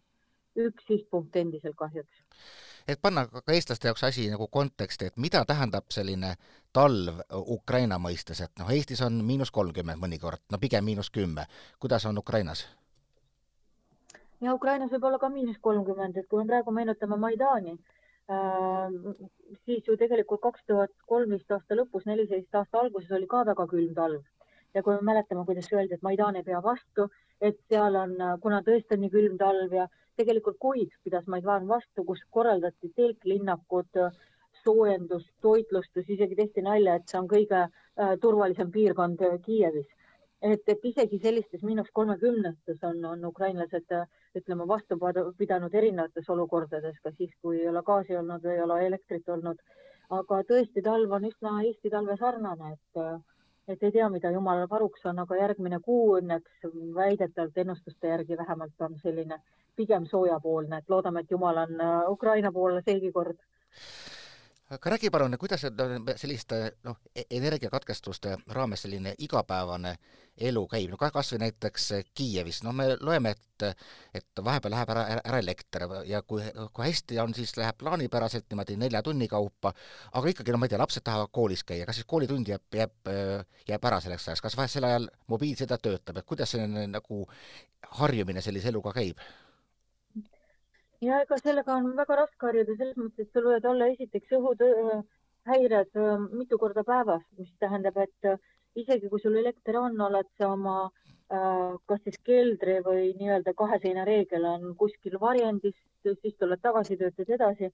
üks 0.55 0.87
sihtpunkt 0.87 1.35
endiselt 1.35 1.75
kahjuks. 1.75 2.23
et 2.87 3.01
panna 3.01 3.27
ka 3.27 3.53
eestlaste 3.53 3.87
jaoks 3.87 4.03
asi 4.03 4.29
nagu 4.29 4.47
konteksti, 4.47 5.05
et 5.05 5.17
mida 5.17 5.45
tähendab 5.45 5.89
selline 5.89 6.35
talv 6.73 7.19
Ukraina 7.33 7.97
mõistes, 7.99 8.41
et 8.43 8.51
noh, 8.59 8.69
Eestis 8.69 9.01
on 9.01 9.23
miinus 9.25 9.51
kolmkümmend 9.51 10.01
mõnikord, 10.01 10.45
no 10.51 10.57
pigem 10.57 10.85
miinus 10.85 11.09
kümme. 11.09 11.45
kuidas 11.79 12.05
on 12.05 12.17
Ukrainas? 12.17 12.67
Ja 14.45 14.53
Ukrainas 14.53 14.93
võib 14.93 15.07
olla 15.09 15.19
ka 15.21 15.29
miinus 15.33 15.57
kolmkümmend, 15.67 16.17
et 16.17 16.27
kui 16.29 16.41
me 16.41 16.49
praegu 16.51 16.73
meenutame 16.75 17.17
Maidani 17.21 17.73
äh,, 17.73 18.95
siis 19.65 19.87
ju 19.87 19.97
tegelikult 20.01 20.43
kaks 20.43 20.65
tuhat 20.69 20.93
kolmteist 21.11 21.51
aasta 21.55 21.77
lõpus, 21.79 22.05
neliteist 22.09 22.59
aasta 22.59 22.81
alguses 22.83 23.11
oli 23.17 23.29
ka 23.31 23.43
väga 23.51 23.67
külm 23.73 23.93
talv. 23.97 24.23
Ja 24.75 24.83
kui 24.83 24.97
me 24.97 25.07
mäletame, 25.07 25.45
kuidas 25.47 25.71
öeldi, 25.71 25.95
et 25.95 26.03
Maidan 26.03 26.35
ei 26.35 26.43
pea 26.43 26.59
vastu, 26.63 27.07
et 27.41 27.61
seal 27.71 27.95
on, 27.95 28.15
kuna 28.43 28.59
tõesti 28.65 28.97
on 28.97 29.05
nii 29.05 29.13
külm 29.13 29.37
talv 29.39 29.73
ja 29.73 29.85
tegelikult 30.19 30.59
kuid 30.59 30.91
pidas 31.03 31.29
Maidan 31.31 31.69
vastu, 31.69 32.03
kus 32.03 32.23
korraldati 32.37 32.91
telklinnakud, 32.99 34.01
soojendust, 34.65 35.31
toitlustus, 35.45 36.09
isegi 36.09 36.35
tehti 36.35 36.63
nalja, 36.65 36.95
et 36.95 37.07
see 37.11 37.21
on 37.21 37.29
kõige 37.31 37.61
äh, 37.61 38.15
turvalisem 38.21 38.71
piirkond 38.71 39.23
Kiievis 39.45 39.87
et, 40.45 40.61
et 40.67 40.85
isegi 40.91 41.19
sellistes 41.21 41.63
miinus 41.65 41.89
kolmekümnetes 41.93 42.83
on, 42.89 42.99
on 43.11 43.25
ukrainlased 43.25 43.93
ütleme 44.39 44.67
vastu 44.67 44.97
pidanud 45.37 45.73
erinevates 45.73 46.29
olukordades, 46.29 46.99
ka 47.03 47.11
siis, 47.17 47.31
kui 47.41 47.61
ei 47.61 47.69
ole 47.71 47.81
gaasi 47.87 48.17
olnud 48.19 48.43
või 48.45 48.57
ei 48.57 48.63
ole 48.65 48.79
elektrit 48.87 49.29
olnud. 49.29 49.61
aga 50.15 50.41
tõesti, 50.49 50.81
talv 50.85 51.11
on 51.17 51.23
üsna 51.25 51.55
Eesti 51.63 51.89
talve 51.89 52.17
sarnane, 52.17 52.73
et, 52.73 52.99
et 53.73 53.83
ei 53.83 53.91
tea, 53.91 54.09
mida 54.13 54.31
jumalal 54.31 54.67
varuks 54.69 55.05
on, 55.09 55.19
aga 55.23 55.39
järgmine 55.39 55.79
kuu 55.87 56.17
õnneks 56.19 56.67
väidetavalt 56.99 57.57
ennustuste 57.57 58.11
järgi 58.13 58.37
vähemalt 58.37 58.85
on 58.87 58.99
selline 59.01 59.41
pigem 59.75 60.05
soojapoolne, 60.05 60.77
et 60.77 60.89
loodame, 60.89 61.25
et 61.25 61.31
jumal 61.31 61.57
on 61.63 61.81
Ukraina 62.11 62.51
poole 62.51 62.83
seegi 62.85 63.11
kord 63.11 63.41
aga 64.69 64.89
räägi 64.89 65.09
palun, 65.13 65.37
kuidas 65.37 65.61
selliste 66.15 66.59
noh, 66.83 66.97
e-, 67.15 67.27
energiakatkestuste 67.37 68.37
raames 68.57 68.81
selline 68.85 69.13
igapäevane 69.21 69.95
elu 70.49 70.63
käib, 70.67 70.89
no 70.91 70.97
kas 70.97 71.31
või 71.33 71.43
näiteks 71.45 71.85
Kiievis, 72.17 72.63
noh, 72.65 72.73
me 72.75 72.87
loeme, 72.99 73.35
et 73.35 73.41
et 74.17 74.41
vahepeal 74.43 74.73
läheb 74.73 74.89
ära, 74.91 75.03
ära 75.21 75.37
elekter 75.39 75.85
ja 76.09 76.19
kui, 76.27 76.43
kui 76.73 76.83
hästi 76.83 77.19
on, 77.23 77.33
siis 77.37 77.53
läheb 77.55 77.77
plaanipäraselt 77.79 78.49
niimoodi 78.51 78.75
nelja 78.75 78.99
tunni 79.05 79.29
kaupa, 79.31 79.71
aga 80.11 80.33
ikkagi, 80.33 80.51
no 80.51 80.59
ma 80.59 80.67
ei 80.67 80.73
tea, 80.73 80.81
lapsed 80.81 81.05
tahavad 81.05 81.31
koolis 81.31 81.63
käia, 81.63 81.85
kas 81.87 82.01
siis 82.01 82.09
koolitund 82.09 82.51
jääb, 82.51 82.65
jääb, 82.75 83.13
jääb 83.69 83.87
ära 83.91 84.01
selleks 84.03 84.27
ajaks, 84.27 84.43
kas 84.43 84.57
vahest 84.59 84.75
sel 84.75 84.89
ajal 84.89 85.07
mobiilside 85.31 85.77
töötab, 85.77 86.19
et 86.19 86.27
kuidas 86.27 86.51
selline 86.51 86.87
nagu 86.91 87.23
harjumine 88.01 88.43
sellise 88.43 88.73
eluga 88.73 88.91
käib? 88.97 89.23
Ja 91.05 91.21
ega 91.25 91.37
sellega 91.41 91.77
on 91.79 91.93
väga 91.97 92.17
raske 92.21 92.47
harjuda 92.47 92.75
selles 92.77 92.97
mõttes, 92.99 93.27
et 93.27 93.33
sul 93.33 93.47
võivad 93.47 93.67
olla 93.71 93.87
esiteks 93.93 94.35
õhuhäired 94.39 95.99
äh, 96.01 96.27
mitu 96.41 96.59
korda 96.61 96.83
päevas, 96.87 97.23
mis 97.39 97.51
tähendab, 97.63 97.97
et 98.03 98.29
äh, 98.31 98.39
isegi 98.83 99.09
kui 99.11 99.21
sul 99.23 99.37
elekter 99.41 99.79
on, 99.79 99.99
oled 100.07 100.29
sa 100.39 100.51
oma 100.53 100.77
äh, 100.85 101.75
kas 101.89 102.01
siis 102.05 102.21
keldri 102.29 102.79
või 102.85 103.11
nii-öelda 103.19 103.55
kahe 103.57 103.79
seina 103.83 104.05
reegel 104.07 104.47
on 104.49 104.73
kuskil 104.79 105.19
varjendis, 105.21 105.77
siis 106.05 106.35
tuled 106.39 106.61
tagasi, 106.61 106.97
töötad 107.01 107.31
edasi. 107.37 107.71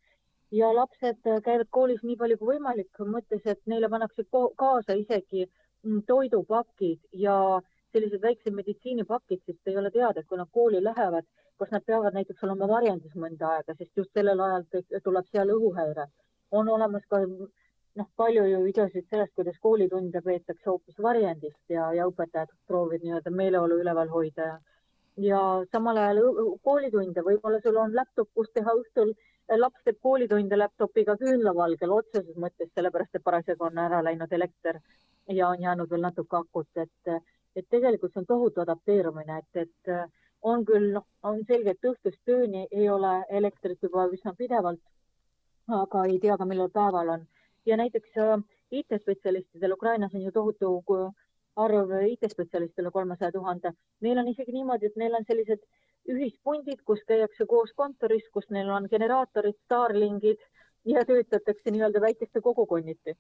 Ja 0.52 0.68
lapsed 0.76 1.22
käivad 1.46 1.70
koolis 1.72 2.02
nii 2.04 2.18
palju 2.20 2.38
kui 2.40 2.56
võimalik, 2.56 2.90
mõttes, 3.08 3.46
et 3.48 3.62
neile 3.72 3.88
pannakse 3.92 4.26
kaasa 4.60 4.98
isegi 5.00 5.46
mm, 5.46 6.02
toidupakid 6.10 7.00
ja 7.24 7.36
sellised 7.94 8.22
väiksed 8.24 8.56
meditsiinipakid, 8.58 9.42
sest 9.46 9.72
ei 9.72 9.78
ole 9.78 9.92
teada, 9.92 10.24
kui 10.28 10.40
nad 10.40 10.50
kooli 10.52 10.84
lähevad, 10.84 11.28
kas 11.60 11.72
nad 11.76 11.86
peavad 11.86 12.16
näiteks 12.18 12.44
olema 12.48 12.68
varjendis 12.72 13.18
mõnda 13.24 13.56
aega, 13.56 13.76
sest 13.78 13.98
just 13.98 14.14
sellel 14.18 14.40
ajal 14.48 14.66
tuleb 15.04 15.28
seal 15.32 15.56
õhuhäire. 15.58 16.08
on 16.52 16.70
olemas 16.70 17.04
ka 17.10 17.20
noh, 18.00 18.08
palju 18.16 18.44
ju 18.46 18.64
videosid 18.64 19.08
sellest, 19.10 19.34
kuidas 19.36 19.60
koolitunde 19.62 20.22
peetakse 20.26 20.70
hoopis 20.70 20.98
varjendist 21.06 21.76
ja, 21.76 21.92
ja 21.94 22.08
õpetajad 22.08 22.52
proovivad 22.68 23.06
nii-öelda 23.06 23.32
meeleolu 23.42 23.80
üleval 23.84 24.12
hoida 24.12 24.48
ja, 24.48 24.58
ja 25.28 25.42
samal 25.72 25.98
ajal 25.98 26.22
koolitunde, 26.64 27.24
võib-olla 27.28 27.60
sul 27.64 27.78
on 27.78 27.96
laptop, 27.96 28.30
kus 28.36 28.52
teha 28.56 28.76
õhtul, 28.80 29.14
laps 29.58 29.84
teeb 29.84 30.00
koolitunde 30.04 30.58
laptopiga 30.58 31.18
küünlavalgel 31.20 31.92
otseses 31.92 32.38
mõttes, 32.40 32.72
sellepärast 32.76 33.20
et 33.20 33.24
parasjagu 33.24 33.68
on 33.68 33.84
ära 33.84 34.02
läinud 34.04 34.32
elekter 34.32 34.80
ja 35.28 35.50
on 35.50 35.62
jäänud 35.62 35.90
veel 35.92 36.06
natuke 36.08 36.38
akut, 36.38 36.70
et, 36.76 37.14
et 37.56 37.68
tegelikult 37.70 38.14
see 38.14 38.22
on 38.22 38.28
tohutu 38.30 38.62
adapteerumine, 38.62 39.42
et, 39.42 39.66
et 39.66 39.94
on 40.42 40.64
küll, 40.66 40.92
noh, 40.96 41.06
on 41.24 41.42
selge, 41.48 41.76
et 41.76 41.90
õhtust 41.92 42.34
ööni 42.36 42.68
ei 42.72 42.88
ole 42.90 43.12
elektrit 43.30 43.84
juba 43.84 44.08
üsna 44.16 44.34
pidevalt, 44.38 44.82
aga 45.82 46.06
ei 46.10 46.18
tea 46.24 46.38
ka, 46.38 46.48
millal 46.50 46.72
päeval 46.74 47.16
on. 47.18 47.28
ja 47.66 47.78
näiteks 47.78 48.18
äh, 48.18 48.40
IT-spetsialistidel 48.72 49.74
Ukrainas 49.74 50.16
on 50.16 50.22
ju 50.22 50.32
tohutu 50.32 50.72
arv 51.56 51.92
IT-spetsialiste 52.08 52.82
üle 52.82 52.92
kolmesaja 52.92 53.32
tuhande. 53.32 53.74
Neil 54.02 54.18
on 54.18 54.28
isegi 54.32 54.56
niimoodi, 54.56 54.88
et 54.88 54.96
neil 54.96 55.14
on 55.14 55.26
sellised 55.28 55.62
ühispundid, 56.10 56.82
kus 56.86 57.04
käiakse 57.08 57.46
koos 57.46 57.74
kontoris, 57.76 58.26
kus 58.34 58.50
neil 58.50 58.70
on 58.70 58.88
generaatorid, 58.90 59.60
Starlinkid 59.66 60.42
ja 60.86 61.06
töötatakse 61.06 61.72
nii-öelda 61.72 62.02
väikeste 62.02 62.42
kogukonniti 62.42 63.18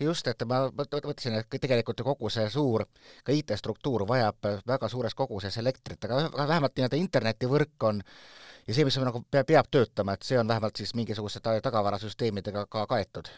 just, 0.00 0.28
et 0.28 0.44
ma 0.48 0.66
mõtlesin, 0.68 1.38
et 1.40 1.60
tegelikult 1.60 2.00
ju 2.00 2.06
kogu 2.06 2.30
see 2.32 2.48
suur 2.52 2.84
ka 3.24 3.32
IT-struktuur 3.32 4.06
vajab 4.08 4.50
väga 4.66 4.88
suures 4.92 5.14
koguses 5.14 5.56
elektrit, 5.62 6.04
aga 6.04 6.46
vähemalt 6.48 6.76
nii-öelda 6.76 7.00
internetivõrk 7.00 7.88
on 7.88 8.02
ja 8.66 8.74
see, 8.74 8.84
mis 8.84 8.98
nagu 9.00 9.22
peab, 9.30 9.46
peab 9.48 9.68
töötama, 9.70 10.16
et 10.16 10.26
see 10.26 10.38
on 10.38 10.48
vähemalt 10.48 10.76
siis 10.76 10.94
mingisuguste 10.94 11.40
tagavarasüsteemidega 11.40 12.66
ka 12.70 12.86
kaetud. 12.90 13.30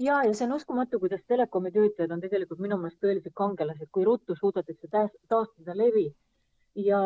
Ja, 0.00 0.22
ja 0.24 0.32
see 0.34 0.46
on 0.48 0.56
uskumatu, 0.56 0.98
kuidas 1.00 1.20
telekomi 1.28 1.72
töötajad 1.72 2.12
on 2.14 2.22
tegelikult 2.24 2.60
minu 2.64 2.78
meelest 2.80 3.02
tõelised 3.04 3.34
kangelased, 3.36 3.90
kui 3.92 4.04
ruttu 4.08 4.36
suudetakse 4.38 4.88
taastada 4.92 5.76
levi 5.76 6.08
ja 6.74 7.00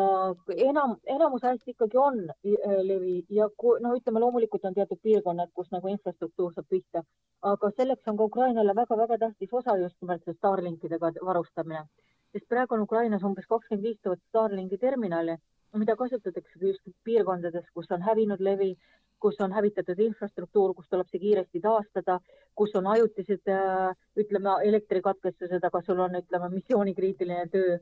enam, 0.57 0.95
enamus 1.05 1.43
ajast 1.43 1.67
ikkagi 1.67 1.97
on 1.97 2.19
äh, 2.29 2.75
levi 2.83 3.25
ja 3.29 3.49
kui, 3.57 3.79
no 3.81 3.95
ütleme, 3.97 4.21
loomulikult 4.21 4.65
on 4.65 4.73
teatud 4.73 4.99
piirkonnad, 5.01 5.51
kus 5.53 5.71
nagu 5.73 5.89
infrastruktuur 5.89 6.53
saab 6.53 6.67
pihta, 6.69 7.03
aga 7.41 7.71
selleks 7.77 8.07
on 8.07 8.17
ka 8.17 8.29
Ukrainale 8.29 8.75
väga-väga 8.75 9.17
tähtis 9.17 9.53
osa 9.53 9.77
just 9.81 9.97
nimelt 10.01 10.23
see 10.25 10.37
Starlinkidega 10.37 11.11
varustamine, 11.25 11.85
sest 12.31 12.47
praegu 12.49 12.77
on 12.77 12.85
Ukrainas 12.85 13.23
umbes 13.23 13.49
kakskümmend 13.49 13.87
viis 13.89 13.99
tuhat 14.03 14.21
Starlinki 14.29 14.77
terminali, 14.77 15.37
mida 15.75 15.95
kasutatakse 15.95 16.59
just 16.61 16.81
piirkondades, 17.03 17.65
kus 17.73 17.89
on 17.91 18.01
hävinud 18.05 18.39
levi, 18.39 18.75
kus 19.19 19.39
on 19.41 19.51
hävitatud 19.55 19.99
infrastruktuur, 19.99 20.73
kus 20.75 20.87
tuleb 20.91 21.09
see 21.09 21.19
kiiresti 21.19 21.61
taastada, 21.63 22.19
kus 22.55 22.75
on 22.77 22.87
ajutised, 22.93 23.49
äh, 23.49 23.91
ütleme, 24.21 24.59
elektrikatkestused, 24.69 25.63
aga 25.63 25.81
sul 25.81 25.99
on, 26.05 26.19
ütleme, 26.21 26.51
missioonikriitiline 26.53 27.47
töö 27.51 27.77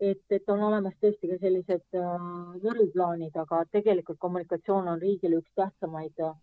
et, 0.00 0.22
et 0.30 0.50
on 0.52 0.62
olemas 0.62 0.94
tõesti 1.02 1.30
ka 1.30 1.38
sellised 1.40 1.98
äh, 1.98 2.28
võruplaanid, 2.62 3.36
aga 3.36 3.64
tegelikult 3.72 4.18
kommunikatsioon 4.22 4.88
on 4.94 5.00
riigile 5.02 5.40
üks 5.42 5.50
tähtsamaid 5.58 6.22
äh, 6.24 6.34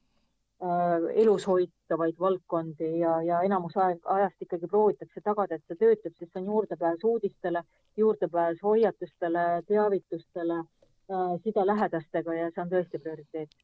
elus 1.24 1.47
hoitavaid 1.47 2.19
valdkondi 2.19 2.91
ja, 3.00 3.17
ja 3.24 3.41
enamus 3.47 3.75
aeg, 3.77 4.00
ajast 4.17 4.47
ikkagi 4.47 4.67
proovitakse 4.71 5.24
tagada, 5.24 5.55
et 5.55 5.67
see 5.67 5.79
töötab, 5.79 6.15
sest 6.19 6.39
on 6.39 6.47
juurdepääs 6.51 7.03
uudistele, 7.03 7.63
juurdepääs 7.97 8.63
hoiatustele, 8.63 9.45
teavitustele 9.67 10.59
äh,, 10.59 11.35
side 11.43 11.65
lähedastega 11.67 12.39
ja 12.39 12.50
see 12.51 12.63
on 12.63 12.71
tõesti 12.71 13.00
prioriteet. 13.03 13.55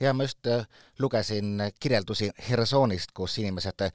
ja 0.00 0.12
ma 0.12 0.28
just 0.28 0.46
äh, 0.46 0.66
lugesin 0.98 1.70
kirjeldusi 1.80 2.30
Hersonist, 2.50 3.12
kus 3.14 3.38
inimesed 3.38 3.88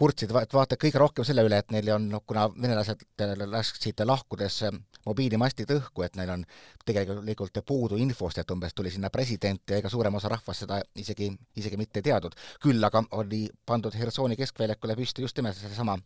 kurtsid, 0.00 0.32
et 0.40 0.54
vaata 0.56 0.78
kõige 0.80 1.00
rohkem 1.00 1.26
selle 1.28 1.44
üle, 1.44 1.58
et 1.60 1.72
neil 1.74 1.90
on, 1.92 2.08
noh, 2.08 2.22
kuna 2.26 2.46
venelased 2.54 3.04
lasksid 3.50 4.00
lahkudes 4.08 4.62
mobiilimastid 5.04 5.70
õhku, 5.76 6.04
et 6.04 6.16
neil 6.16 6.32
on 6.34 6.44
tegelikult 6.88 7.60
puudu 7.66 7.98
infost, 8.00 8.40
et 8.40 8.50
umbes 8.52 8.74
tuli 8.76 8.92
sinna 8.92 9.10
president 9.12 9.62
ja 9.70 9.80
ega 9.80 9.92
suurem 9.92 10.16
osa 10.16 10.32
rahvast 10.32 10.64
seda 10.64 10.80
isegi, 10.96 11.30
isegi 11.60 11.80
mitte 11.80 12.02
teadnud. 12.04 12.36
küll 12.62 12.84
aga 12.84 13.02
oli 13.20 13.46
pandud 13.66 13.96
Hersoni 13.96 14.36
keskväljakule 14.40 14.96
püsti 14.96 15.26
just 15.26 15.36
nimelt 15.36 15.56
seesama 15.56 15.98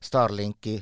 Starlinki 0.00 0.80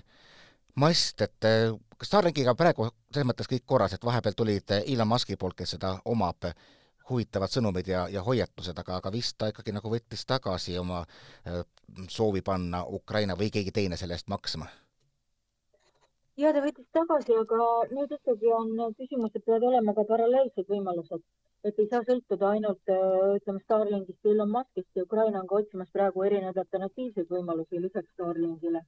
mast, 0.79 1.21
et 1.23 1.45
eh, 1.45 1.71
Starlinkiga 2.03 2.55
praegu 2.55 2.91
selles 3.13 3.27
mõttes 3.27 3.51
kõik 3.51 3.67
korras, 3.67 3.95
et 3.95 4.05
vahepeal 4.05 4.37
tulid 4.39 4.75
Elon 4.85 5.09
Muski 5.09 5.37
poolt, 5.37 5.57
kes 5.59 5.75
seda 5.77 5.97
omab, 6.07 6.51
huvitavad 7.09 7.51
sõnumid 7.51 7.89
ja, 7.89 8.07
ja 8.13 8.23
hoiatused, 8.23 8.79
aga, 8.79 8.99
aga 9.01 9.11
vist 9.13 9.39
ta 9.39 9.49
ikkagi 9.51 9.73
nagu 9.73 9.91
võttis 9.91 10.27
tagasi 10.29 10.77
oma 10.79 11.01
äh, 11.03 11.63
soovi 12.09 12.43
panna 12.43 12.85
Ukraina 12.99 13.37
või 13.39 13.51
keegi 13.55 13.73
teine 13.73 13.97
selle 13.97 14.19
eest 14.19 14.29
maksma? 14.29 14.69
ja 16.39 16.53
ta 16.55 16.63
võttis 16.63 16.87
tagasi, 16.95 17.35
aga 17.35 17.67
nüüd 17.91 18.13
ikkagi 18.15 18.53
on 18.55 18.95
küsimus, 18.99 19.35
et 19.35 19.45
peavad 19.45 19.65
olema 19.73 19.95
ka 19.95 20.05
paralleelsed 20.07 20.69
võimalused, 20.71 21.25
et 21.67 21.81
ei 21.83 21.89
saa 21.91 22.05
sõltuda 22.07 22.53
ainult 22.55 22.93
äh, 22.95 23.35
ütleme 23.41 23.63
Starlinkist 23.65 24.25
ja 24.25 24.35
Elon 24.35 24.53
Muskist 24.55 24.91
ja 24.95 25.03
Ukraina 25.09 25.43
on 25.43 25.49
ka 25.51 25.59
otsimas 25.63 25.91
praegu 25.93 26.23
erinevaid 26.29 26.61
alternatiivseid 26.63 27.33
võimalusi 27.35 27.83
lisaks 27.83 28.13
Starlinkile 28.15 28.85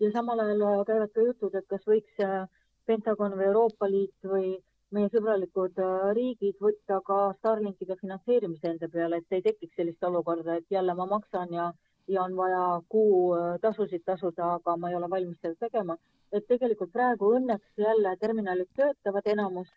ja 0.00 0.12
samal 0.14 0.40
ajal 0.40 0.84
käivad 0.88 1.12
ka 1.14 1.26
jutud, 1.28 1.54
et 1.54 1.66
kas 1.68 1.84
võiks 1.90 2.24
äh, 2.24 2.46
Pentagon 2.86 3.36
või 3.36 3.50
Euroopa 3.50 3.88
Liit 3.90 4.30
või 4.30 4.54
meie 4.94 5.10
sõbralikud 5.12 5.78
äh, 5.82 6.10
riigid 6.16 6.56
võtta 6.62 7.00
ka 7.06 7.18
Starlinkide 7.38 7.96
finantseerimise 8.00 8.72
enda 8.72 8.88
peale, 8.88 9.20
et 9.20 9.36
ei 9.36 9.44
tekiks 9.44 9.76
sellist 9.76 10.04
olukorda, 10.08 10.56
et 10.56 10.70
jälle 10.70 10.94
ma 10.96 11.06
maksan 11.10 11.52
ja, 11.52 11.72
ja 12.08 12.22
on 12.22 12.36
vaja 12.36 12.64
kuutasusid 12.88 14.02
tasuda, 14.04 14.54
aga 14.58 14.76
ma 14.76 14.90
ei 14.90 14.96
ole 14.96 15.10
valmis 15.10 15.40
seda 15.40 15.54
tegema. 15.66 15.96
et 16.34 16.46
tegelikult 16.50 16.90
praegu 16.92 17.28
õnneks 17.36 17.78
jälle 17.78 18.16
terminalid 18.20 18.66
töötavad 18.76 19.26
enamus, 19.30 19.68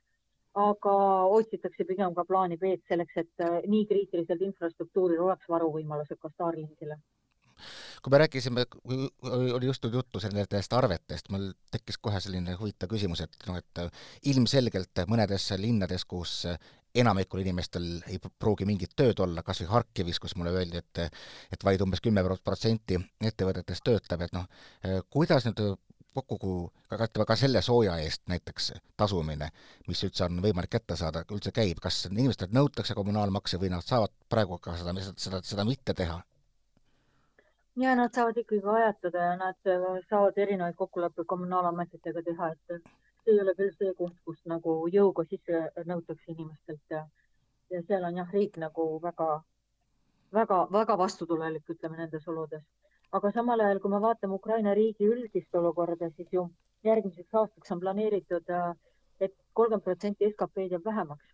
aga 0.58 0.94
otsitakse 1.38 1.86
pigem 1.86 2.16
ka 2.16 2.24
plaani 2.26 2.58
B-d 2.58 2.82
selleks, 2.90 3.18
et 3.22 3.44
äh, 3.46 3.60
nii 3.74 3.86
kriitiliselt 3.86 4.42
infrastruktuuril 4.42 5.22
oleks 5.22 5.50
varuvõimalused 5.50 6.18
ka 6.18 6.32
Starlinkile 6.34 6.98
kui 8.04 8.14
me 8.14 8.22
rääkisime, 8.24 8.66
oli 9.28 9.66
just 9.66 9.86
juttu 9.94 10.22
nendest 10.24 10.74
arvetest, 10.74 11.30
mul 11.34 11.52
tekkis 11.72 12.00
kohe 12.02 12.20
selline 12.24 12.58
huvitav 12.60 12.92
küsimus, 12.92 13.24
et 13.26 13.48
noh, 13.48 13.58
et 13.58 13.84
ilmselgelt 14.34 15.06
mõnedes 15.08 15.50
linnades, 15.62 16.06
kus 16.06 16.44
enamikul 16.98 17.44
inimestel 17.44 17.86
ei 18.10 18.18
pruugi 18.20 18.66
mingit 18.66 18.96
tööd 18.98 19.20
olla, 19.22 19.44
kas 19.46 19.62
või 19.62 19.72
Harkivis, 19.74 20.20
kus 20.20 20.36
mulle 20.36 20.56
öeldi, 20.56 20.82
et 20.82 21.04
et 21.54 21.64
vaid 21.64 21.82
umbes 21.86 22.02
kümme 22.02 22.24
protsenti 22.44 22.98
ettevõtetest 23.22 23.86
töötab, 23.86 24.24
et 24.26 24.34
noh, 24.34 24.48
kuidas 25.14 25.46
nüüd 25.46 25.62
kokku 26.26 26.72
ka, 26.90 27.08
ka 27.28 27.36
selle 27.38 27.62
sooja 27.62 27.98
eest 28.02 28.24
näiteks 28.32 28.72
tasumine, 28.98 29.52
mis 29.88 30.02
üldse 30.08 30.26
on 30.26 30.42
võimalik 30.44 30.72
kätte 30.78 30.98
saada, 31.00 31.24
üldse 31.32 31.54
käib, 31.56 31.82
kas 31.84 32.06
inimestelt 32.10 32.56
nõutakse 32.56 32.98
kommunaalmakse 32.98 33.60
või 33.62 33.72
nad 33.74 33.86
saavad 33.86 34.14
praegu 34.30 34.58
ka 34.64 34.78
seda, 34.80 34.96
seda, 35.18 35.42
seda 35.46 35.68
mitte 35.68 35.94
teha? 35.98 36.22
Ja 37.78 37.96
nad 37.96 38.14
saavad 38.14 38.38
ikkagi 38.38 38.62
ajatada 38.76 39.26
ja 39.30 39.36
nad 39.38 39.60
saavad 40.10 40.38
erinevaid 40.38 40.76
kokkuleppeid 40.76 41.28
kommunaalametitega 41.34 42.24
teha, 42.30 42.50
et 42.54 42.82
see 43.26 43.34
ei 43.34 43.42
ole 43.42 43.54
küll 43.60 43.76
see 43.76 43.94
koht, 44.00 44.16
kus 44.26 44.40
nagu 44.54 44.74
jõuga 44.94 45.26
sisse 45.30 45.62
nõutakse 45.92 46.34
inimestelt 46.34 46.96
ja, 46.96 47.04
ja 47.74 47.82
seal 47.88 48.08
on 48.10 48.18
jah, 48.22 48.34
riik 48.34 48.58
nagu 48.64 48.88
väga, 49.04 49.30
väga, 50.40 50.60
väga 50.80 50.98
vastutulelik, 51.04 51.70
ütleme 51.76 52.02
nendes 52.02 52.28
oludes. 52.28 52.64
Aga 53.18 53.32
samal 53.32 53.62
ajal, 53.64 53.80
kui 53.80 53.92
me 53.94 54.02
vaatame 54.04 54.36
Ukraina 54.36 54.74
riigi 54.76 55.08
üldist 55.08 55.56
olukorda, 55.56 56.10
siis 56.16 56.34
ju 56.34 56.50
järgmiseks 56.84 57.42
aastaks 57.42 57.72
on 57.72 57.80
planeeritud 57.84 58.50
et, 58.58 58.80
et 59.28 59.36
kolmkümmend 59.54 59.86
protsenti 59.86 60.32
SKP-d 60.32 60.76
jääb 60.76 60.86
vähemaks, 60.86 61.30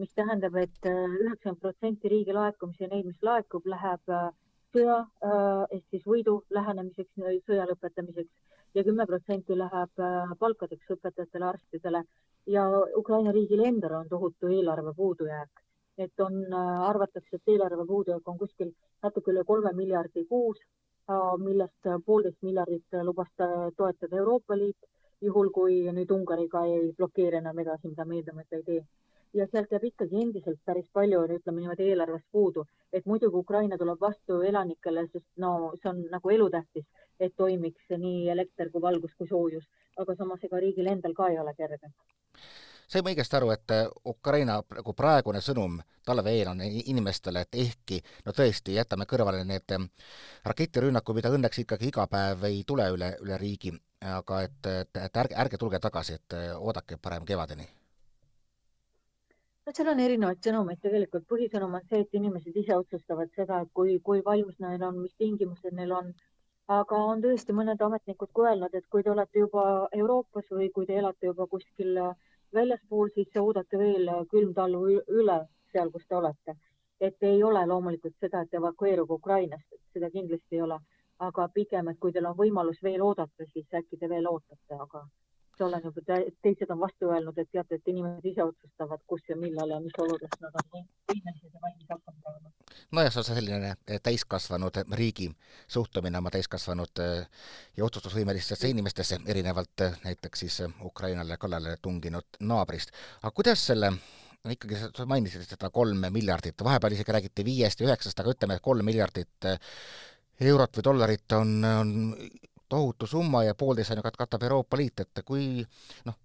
mis 0.00 0.14
tähendab 0.16 0.56
et, 0.62 0.78
et 0.82 1.20
üheksakümmend 1.20 1.60
protsenti 1.60 2.08
riigi 2.08 2.34
laekumisi 2.36 2.86
ja 2.86 2.90
neid, 2.94 3.06
mis 3.12 3.22
laekub, 3.28 3.68
läheb 3.74 4.16
sõja 4.72 4.98
ehk 5.70 5.84
siis 5.90 6.04
võidu 6.06 6.42
lähenemiseks, 6.50 7.12
sõja 7.46 7.66
lõpetamiseks. 7.70 8.32
Ja 8.74 8.84
kümme 8.84 9.04
protsenti 9.06 9.56
läheb 9.56 10.02
palkadeks 10.40 10.94
õpetajatele, 10.94 11.44
arstidele. 11.44 12.04
Ja 12.46 12.64
Ukraina 12.96 13.32
riigil 13.32 13.60
endal 13.64 13.98
on 14.00 14.08
tohutu 14.08 14.48
eelarve 14.48 14.94
puudujääk. 14.96 15.60
Et 15.98 16.20
on, 16.24 16.38
arvatakse, 16.88 17.36
et 17.36 17.52
eelarve 17.52 17.84
puudujääk 17.86 18.28
on 18.28 18.38
kuskil 18.38 18.72
natuke 19.02 19.30
üle 19.30 19.44
kolme 19.44 19.74
miljardi 19.76 20.24
kuus 20.28 20.62
millest 21.38 21.88
poolteist 22.06 22.42
miljardit 22.42 22.84
lubas 23.02 23.28
toetada 23.76 24.16
Euroopa 24.16 24.56
Liit, 24.56 24.76
juhul 25.20 25.50
kui 25.50 25.82
nüüd 25.92 26.10
Ungari 26.10 26.48
ka 26.48 26.64
ei 26.64 26.92
blokeeri 26.98 27.36
enam 27.36 27.58
edasi, 27.58 27.88
mida 27.88 28.04
me 28.04 28.16
eeldame, 28.16 28.42
et 28.42 28.52
ei 28.52 28.62
tee. 28.62 28.84
Ja 29.34 29.46
sealt 29.50 29.72
jääb 29.72 29.84
ikkagi 29.88 30.22
endiselt 30.22 30.60
päris 30.64 30.88
palju, 30.92 31.22
ütleme 31.36 31.62
niimoodi, 31.62 31.88
eelarvest 31.90 32.26
puudu, 32.32 32.64
et 32.92 33.06
muidugi 33.06 33.36
Ukraina 33.36 33.78
tuleb 33.80 34.00
vastu 34.00 34.40
elanikele, 34.48 35.06
sest 35.12 35.28
no 35.44 35.72
see 35.82 35.90
on 35.90 36.02
nagu 36.12 36.34
elutähtis, 36.34 36.86
et 37.20 37.36
toimiks 37.36 37.94
nii 37.96 38.28
elekter 38.34 38.70
kui 38.72 38.82
valgus 38.82 39.14
kui 39.18 39.28
soojus, 39.28 39.64
aga 39.98 40.16
samas 40.18 40.44
ega 40.44 40.60
riigil 40.60 40.92
endal 40.92 41.16
ka 41.16 41.30
ei 41.32 41.38
ole 41.40 41.54
kerge. 41.56 41.92
Sain 42.92 43.04
ma 43.04 43.12
õigesti 43.12 43.36
aru, 43.38 43.48
et 43.54 43.72
äh, 43.72 43.86
Ukraina 44.04 44.58
nagu 44.60 44.92
praegune 44.92 45.40
sõnum 45.40 45.78
talve 46.04 46.34
eel 46.36 46.50
on 46.50 46.60
inimestele, 46.66 47.46
et 47.46 47.60
ehkki 47.64 48.02
no 48.26 48.34
tõesti, 48.36 48.74
jätame 48.76 49.06
kõrvale 49.08 49.44
need 49.48 49.72
ähm, 49.72 49.86
raketirünnakud, 50.44 51.16
mida 51.16 51.32
õnneks 51.32 51.62
ikkagi 51.62 51.88
iga 51.88 52.04
päev 52.10 52.44
ei 52.50 52.64
tule 52.68 52.90
üle, 52.92 53.14
üle 53.24 53.38
riigi, 53.40 53.72
aga 54.04 54.42
et, 54.44 54.66
et, 54.66 55.14
ärge, 55.16 55.38
ärge 55.46 55.62
tulge 55.62 55.80
tagasi, 55.80 56.18
et 56.20 56.36
äh, 56.36 56.50
oodake 56.58 57.00
parem 57.00 57.24
kevadeni 57.24 57.70
no 59.66 59.72
seal 59.76 59.88
on 59.92 60.00
erinevaid 60.04 60.40
sõnumeid, 60.46 60.80
tegelikult 60.84 61.26
põhisõnum 61.30 61.76
on 61.78 61.84
see, 61.90 62.02
et 62.04 62.16
inimesed 62.18 62.56
ise 62.62 62.76
otsustavad 62.76 63.30
seda, 63.36 63.60
et 63.62 63.70
kui, 63.78 63.94
kui 64.08 64.22
valmis 64.26 64.58
neil 64.64 64.82
on, 64.88 64.98
mis 65.04 65.14
tingimused 65.22 65.76
neil 65.78 65.94
on. 65.98 66.12
aga 66.72 66.98
on 67.12 67.22
tõesti 67.22 67.54
mõned 67.58 67.80
ametnikud 67.86 68.30
ka 68.36 68.44
öelnud, 68.48 68.74
et 68.78 68.86
kui 68.94 69.02
te 69.06 69.10
olete 69.12 69.42
juba 69.44 69.64
Euroopas 70.00 70.46
või 70.58 70.68
kui 70.76 70.86
te 70.86 70.98
elate 71.00 71.26
juba 71.30 71.46
kuskil 71.54 71.98
väljaspool, 72.58 73.10
siis 73.14 73.40
oodake 73.44 73.78
veel 73.78 74.10
külm 74.34 74.52
talv 74.58 74.86
üle 75.20 75.38
seal, 75.72 75.90
kus 75.94 76.06
te 76.08 76.16
olete. 76.20 76.56
et 77.06 77.24
ei 77.26 77.42
ole 77.42 77.64
loomulikult 77.66 78.14
seda, 78.22 78.42
et 78.42 78.54
evakueeruge 78.54 79.14
Ukrainast, 79.14 79.66
seda 79.92 80.10
kindlasti 80.10 80.56
ei 80.56 80.60
ole, 80.62 80.76
aga 81.28 81.48
pigem, 81.54 81.88
et 81.88 81.98
kui 81.98 82.12
teil 82.12 82.28
on 82.30 82.36
võimalus 82.38 82.78
veel 82.82 83.02
oodata, 83.02 83.46
siis 83.52 83.74
äkki 83.80 83.98
te 83.98 84.08
veel 84.08 84.28
ootate, 84.30 84.78
aga 84.84 85.02
see 85.56 85.66
olen 85.66 85.82
juba, 85.84 86.18
teised 86.44 86.70
on 86.70 86.80
vastu 86.80 87.10
öelnud, 87.12 87.38
et 87.38 87.50
teate, 87.52 87.76
et 87.78 87.90
inimesed 87.92 88.26
ise 88.32 88.44
otsustavad, 88.44 89.02
kus 89.06 89.24
ja 89.28 89.36
millal 89.36 89.74
ja 89.74 89.80
mis 89.82 89.96
oludes 90.00 90.32
nad 90.40 90.56
on 90.60 90.86
võimelised 91.12 91.48
ja 91.52 91.62
valmis 91.64 91.90
hakkama 91.90 92.24
saama. 92.24 92.52
nojah, 92.98 93.12
see 93.12 93.22
on 93.22 93.28
selline 93.28 93.72
eh, 93.74 94.00
täiskasvanud 94.08 94.80
riigi 95.00 95.28
suhtumine 95.76 96.18
oma 96.22 96.32
täiskasvanud 96.34 97.04
eh, 97.04 97.44
ja 97.76 97.86
otsustusvõimelistesse 97.88 98.72
inimestesse, 98.72 99.20
erinevalt 99.26 99.86
eh, 99.86 99.98
näiteks 100.06 100.44
siis 100.46 100.60
Ukrainale 100.84 101.36
kallale 101.40 101.76
tunginud 101.82 102.40
naabrist. 102.40 102.94
aga 103.22 103.34
kuidas 103.36 103.66
selle 103.72 103.92
ikkagi 104.50 104.78
sa 104.80 105.06
mainisid 105.06 105.44
seda 105.46 105.70
kolme 105.70 106.10
miljardit, 106.10 106.64
vahepeal 106.64 106.96
isegi 106.96 107.12
räägiti 107.14 107.44
viiest 107.46 107.80
ja 107.80 107.90
üheksast, 107.90 108.18
aga 108.18 108.32
ütleme, 108.34 108.56
et 108.58 108.64
kolm 108.64 108.84
miljardit 108.84 109.52
eurot 110.42 110.78
või 110.80 110.84
dollarit 110.88 111.36
on, 111.36 111.52
on 111.62 111.92
tohutu 112.72 113.06
summa 113.06 113.44
ja 113.44 113.54
poolteist 113.58 113.92
on 113.92 114.00
ju 114.00 114.04
katab 114.16 114.42
Euroopa 114.48 114.78
Liit, 114.80 115.00
et 115.04 115.22
kui 115.28 115.64
noh, 116.08 116.18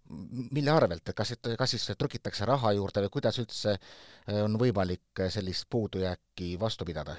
mille 0.56 0.72
arvelt, 0.72 1.04
et 1.04 1.16
kas, 1.16 1.34
kas 1.60 1.74
siis 1.76 1.90
trükitakse 2.00 2.48
raha 2.48 2.72
juurde 2.78 3.04
või 3.06 3.16
kuidas 3.18 3.40
üldse 3.44 3.76
äh, 3.78 4.44
on 4.44 4.56
võimalik 4.60 5.26
sellist 5.34 5.68
puudujääki 5.70 6.56
vastu 6.60 6.88
pidada? 6.88 7.18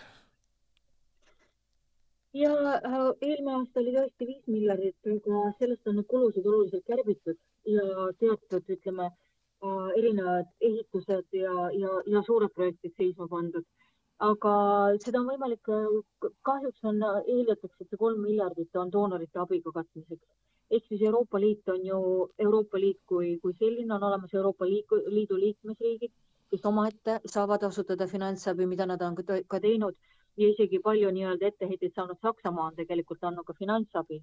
ja 2.39 2.53
äh, 2.53 2.97
eelmine 3.21 3.55
aasta 3.59 3.81
oli 3.81 3.95
tõesti 3.95 4.27
viis 4.29 4.45
miljardit, 4.47 4.99
aga 5.15 5.47
sellest 5.61 5.89
on 5.89 5.99
nüüd 5.99 6.09
kulusid 6.13 6.47
oluliselt 6.47 6.85
kärbitud 6.87 7.39
ja 7.73 8.09
teatud, 8.21 8.73
ütleme, 8.77 9.11
äh, 9.65 9.89
erinevad 10.01 10.53
ehitused 10.71 11.41
ja, 11.43 11.55
ja, 11.83 12.01
ja 12.07 12.23
suured 12.27 12.53
projektid 12.55 12.95
seisma 12.97 13.29
pandud 13.29 13.67
aga 14.27 14.53
seda 15.05 15.21
on 15.21 15.29
võimalik, 15.31 15.69
kahjuks 16.47 16.85
on, 16.91 17.03
eeldatakse, 17.23 17.85
et 17.85 17.91
see 17.91 18.01
kolm 18.01 18.23
miljardit 18.27 18.77
on 18.77 18.91
doonorite 18.91 19.39
abiga 19.39 19.73
katmiseks. 19.73 20.27
ehk 20.71 20.85
siis 20.89 21.03
Euroopa 21.03 21.39
Liit 21.41 21.69
on 21.69 21.85
ju, 21.87 22.01
Euroopa 22.39 22.79
Liit 22.79 22.99
kui, 23.07 23.39
kui 23.43 23.55
selline 23.59 23.95
on 23.95 24.03
olemas 24.03 24.35
Euroopa 24.35 24.67
Liidu 24.67 25.37
liikmesriigid, 25.37 26.13
kes 26.51 26.65
omaette 26.65 27.21
saavad 27.27 27.63
osutada 27.63 28.07
finantsabi, 28.07 28.67
mida 28.67 28.87
nad 28.87 29.03
on 29.03 29.17
ka 29.17 29.61
teinud 29.61 29.95
ja 30.39 30.49
isegi 30.49 30.79
palju 30.83 31.11
nii-öelda 31.15 31.47
etteheiteid 31.51 31.95
saanud 31.95 32.19
Saksamaa 32.23 32.67
on 32.71 32.77
tegelikult 32.79 33.25
andnud 33.25 33.47
ka 33.47 33.55
finantsabi 33.59 34.19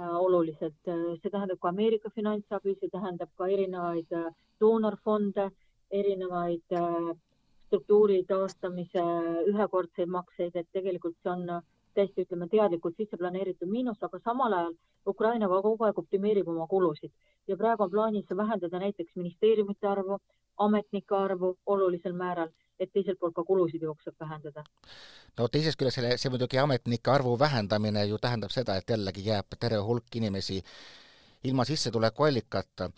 äh, 0.00 0.16
oluliselt. 0.16 0.80
see 1.22 1.30
tähendab 1.30 1.60
ka 1.60 1.68
Ameerika 1.68 2.10
finantsabi, 2.10 2.74
see 2.80 2.90
tähendab 2.92 3.30
ka 3.38 3.48
erinevaid 3.48 4.12
äh, 4.12 4.32
doonorfonde, 4.60 5.50
erinevaid 5.90 6.76
äh, 6.80 7.14
struktuuri 7.66 8.24
taastamise 8.28 9.02
ühekordseid 9.50 10.10
makseid, 10.10 10.54
et 10.54 10.68
tegelikult 10.72 11.16
see 11.22 11.32
on 11.32 11.62
täiesti, 11.96 12.26
ütleme, 12.26 12.48
teadlikult 12.52 12.96
sisse 12.98 13.16
planeeritud 13.16 13.70
miinus, 13.70 14.02
aga 14.04 14.20
samal 14.24 14.52
ajal 14.52 14.74
Ukraina 15.08 15.48
kogu 15.48 15.84
aeg 15.86 15.98
optimeerib 16.02 16.48
oma 16.52 16.66
kulusid 16.70 17.12
ja 17.48 17.56
praegu 17.56 17.86
on 17.86 17.90
plaanis 17.90 18.30
vähendada 18.36 18.78
näiteks 18.82 19.16
ministeeriumite 19.16 19.88
arvu, 19.88 20.18
ametnike 20.66 21.16
arvu 21.16 21.54
olulisel 21.66 22.12
määral, 22.12 22.50
et 22.80 22.92
teiselt 22.92 23.18
poolt 23.20 23.34
ka 23.34 23.44
kulusid 23.44 23.82
jooksvalt 23.82 24.20
vähendada. 24.20 24.64
no 25.38 25.48
teisest 25.48 25.78
küljest 25.80 26.00
selle, 26.00 26.16
see 26.16 26.32
muidugi 26.32 26.58
ametnike 26.58 27.10
arvu 27.10 27.38
vähendamine 27.38 28.04
ju 28.06 28.18
tähendab 28.18 28.52
seda, 28.54 28.76
et 28.76 28.90
jällegi 28.90 29.24
jääb 29.30 29.58
terve 29.60 29.80
hulk 29.88 30.16
inimesi 30.16 30.62
ilma 31.44 31.64
sissetulekuallikata. 31.64 32.90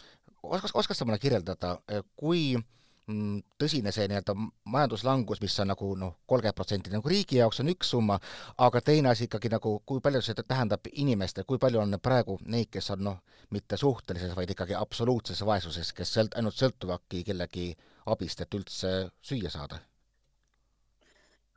oskas, 0.42 0.74
oskad 0.74 0.96
sa 0.96 1.04
mulle 1.04 1.18
kirjeldada, 1.18 1.78
kui 2.16 2.56
äh, 2.56 2.64
tõsine 3.08 3.92
see 3.94 4.04
nii-öelda 4.10 4.34
majanduslangus, 4.68 5.40
mis 5.40 5.56
on 5.62 5.70
nagu 5.72 5.88
noh, 5.96 6.14
kolmkümmend 6.28 6.56
protsenti 6.56 6.92
nagu 6.92 7.08
riigi 7.08 7.38
jaoks 7.38 7.62
on 7.62 7.72
üks 7.72 7.92
summa, 7.94 8.18
aga 8.64 8.82
teine 8.84 9.12
asi 9.12 9.24
ikkagi 9.28 9.48
nagu, 9.52 9.78
kui 9.88 10.02
palju 10.04 10.20
see 10.24 10.36
tähendab 10.42 10.90
inimestele, 10.92 11.46
kui 11.48 11.60
palju 11.62 11.80
on 11.80 11.96
praegu 12.04 12.38
neid, 12.44 12.68
kes 12.72 12.90
on 12.96 13.04
noh, 13.08 13.20
mitte 13.56 13.78
suhtelises, 13.80 14.34
vaid 14.36 14.52
ikkagi 14.52 14.76
absoluutses 14.76 15.40
vaesuses, 15.48 15.92
kes 15.96 16.12
sõlt-, 16.18 16.36
ainult 16.36 16.58
sõltuvadki 16.58 17.24
kellegi 17.24 17.70
abist, 18.12 18.44
et 18.44 18.60
üldse 18.60 18.92
süüa 19.24 19.52
saada? 19.52 19.80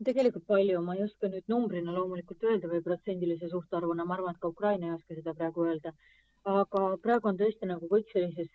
tegelikult 0.01 0.47
palju, 0.49 0.79
ma 0.81 0.95
ei 0.97 1.03
oska 1.05 1.29
nüüd 1.29 1.51
numbrina 1.51 1.93
loomulikult 1.93 2.41
öelda 2.47 2.65
või 2.71 2.81
protsendilise 2.81 3.51
suhtarvuna, 3.51 4.01
ma 4.01 4.15
arvan, 4.15 4.33
et 4.33 4.41
ka 4.41 4.49
Ukraina 4.49 4.87
ei 4.87 4.95
oska 4.95 5.13
seda 5.13 5.35
praegu 5.37 5.67
öelda, 5.67 5.91
aga 6.49 6.85
praegu 7.03 7.29
on 7.29 7.37
tõesti 7.37 7.69
nagu 7.69 7.85
kõik 7.91 8.09
sellises 8.09 8.49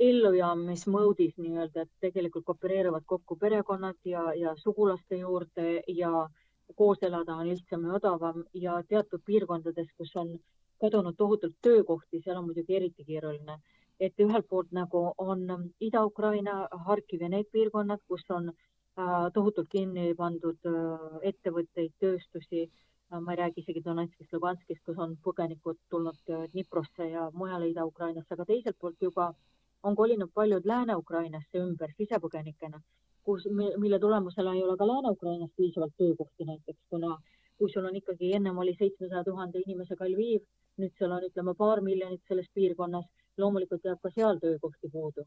ellujäämismoodis 0.00 1.34
nii-öelda, 1.38 1.82
et 1.82 1.90
tegelikult 2.00 2.44
koopereeruvad 2.44 3.04
kokku 3.06 3.36
perekonnad 3.36 3.98
ja, 4.04 4.22
ja 4.34 4.54
sugulaste 4.56 5.16
juurde 5.16 5.82
ja 5.88 6.28
koos 6.76 7.02
elada 7.02 7.34
on 7.34 7.48
lihtsam 7.48 7.84
ja 7.84 7.98
odavam 7.98 8.44
ja 8.54 8.82
teatud 8.88 9.20
piirkondades, 9.26 9.90
kus 9.96 10.16
on 10.16 10.38
kadunud 10.80 11.16
tohutult 11.16 11.56
töökohti, 11.62 12.22
seal 12.24 12.38
on 12.40 12.48
muidugi 12.48 12.76
eriti 12.76 13.04
keeruline. 13.04 13.58
et 14.00 14.20
ühelt 14.24 14.46
poolt 14.48 14.70
nagu 14.72 15.00
on 15.18 15.40
Ida-Ukraina, 15.80 16.68
Harkiv 16.86 17.20
ja 17.20 17.28
need 17.28 17.50
piirkonnad, 17.52 18.00
kus 18.08 18.22
on 18.30 18.48
äh, 18.48 19.26
tohutult 19.34 19.68
kinni 19.68 20.14
pandud 20.16 20.70
äh, 20.70 21.18
ettevõtteid, 21.32 21.92
tööstusi 22.00 22.62
äh,. 22.64 23.20
ma 23.20 23.32
ei 23.32 23.36
räägi 23.42 23.60
isegi 23.60 23.84
Donetskist, 23.84 24.32
Luganskist, 24.32 24.80
kus 24.86 24.98
on 24.98 25.18
põgenikud 25.24 25.76
tulnud 25.90 26.32
äh, 26.32 26.48
Dniprosse 26.54 27.10
ja 27.10 27.30
mujale 27.34 27.68
Ida-Ukrainasse, 27.74 28.34
aga 28.34 28.48
teiselt 28.48 28.78
poolt 28.80 28.96
juba 29.08 29.28
äh, 29.28 29.59
on 29.82 29.96
kolinud 29.96 30.30
paljud 30.34 30.66
Lääne-Ukrainasse 30.66 31.58
ümber 31.58 31.92
sisepõgenikena, 31.96 32.80
kus, 33.24 33.46
mille 33.52 33.98
tulemusel 33.98 34.52
ei 34.52 34.62
ole 34.62 34.76
ka 34.76 34.88
Lääne-Ukrainas 34.88 35.50
piisavalt 35.56 35.96
töökohti 35.96 36.44
näiteks, 36.44 36.80
kuna 36.90 37.16
kui 37.60 37.68
sul 37.72 37.84
on 37.84 37.96
ikkagi 37.96 38.32
ennem 38.36 38.58
oli 38.58 38.72
seitsmesaja 38.78 39.24
tuhande 39.24 39.60
inimesega 39.60 40.08
Lviv, 40.08 40.44
nüüd 40.80 40.92
seal 40.96 41.12
on, 41.12 41.26
ütleme, 41.28 41.52
paar 41.58 41.82
miljonit 41.84 42.22
selles 42.28 42.48
piirkonnas, 42.56 43.04
loomulikult 43.36 43.84
jääb 43.84 44.00
ka 44.00 44.12
seal 44.14 44.40
töökohti 44.40 44.88
puudu. 44.92 45.26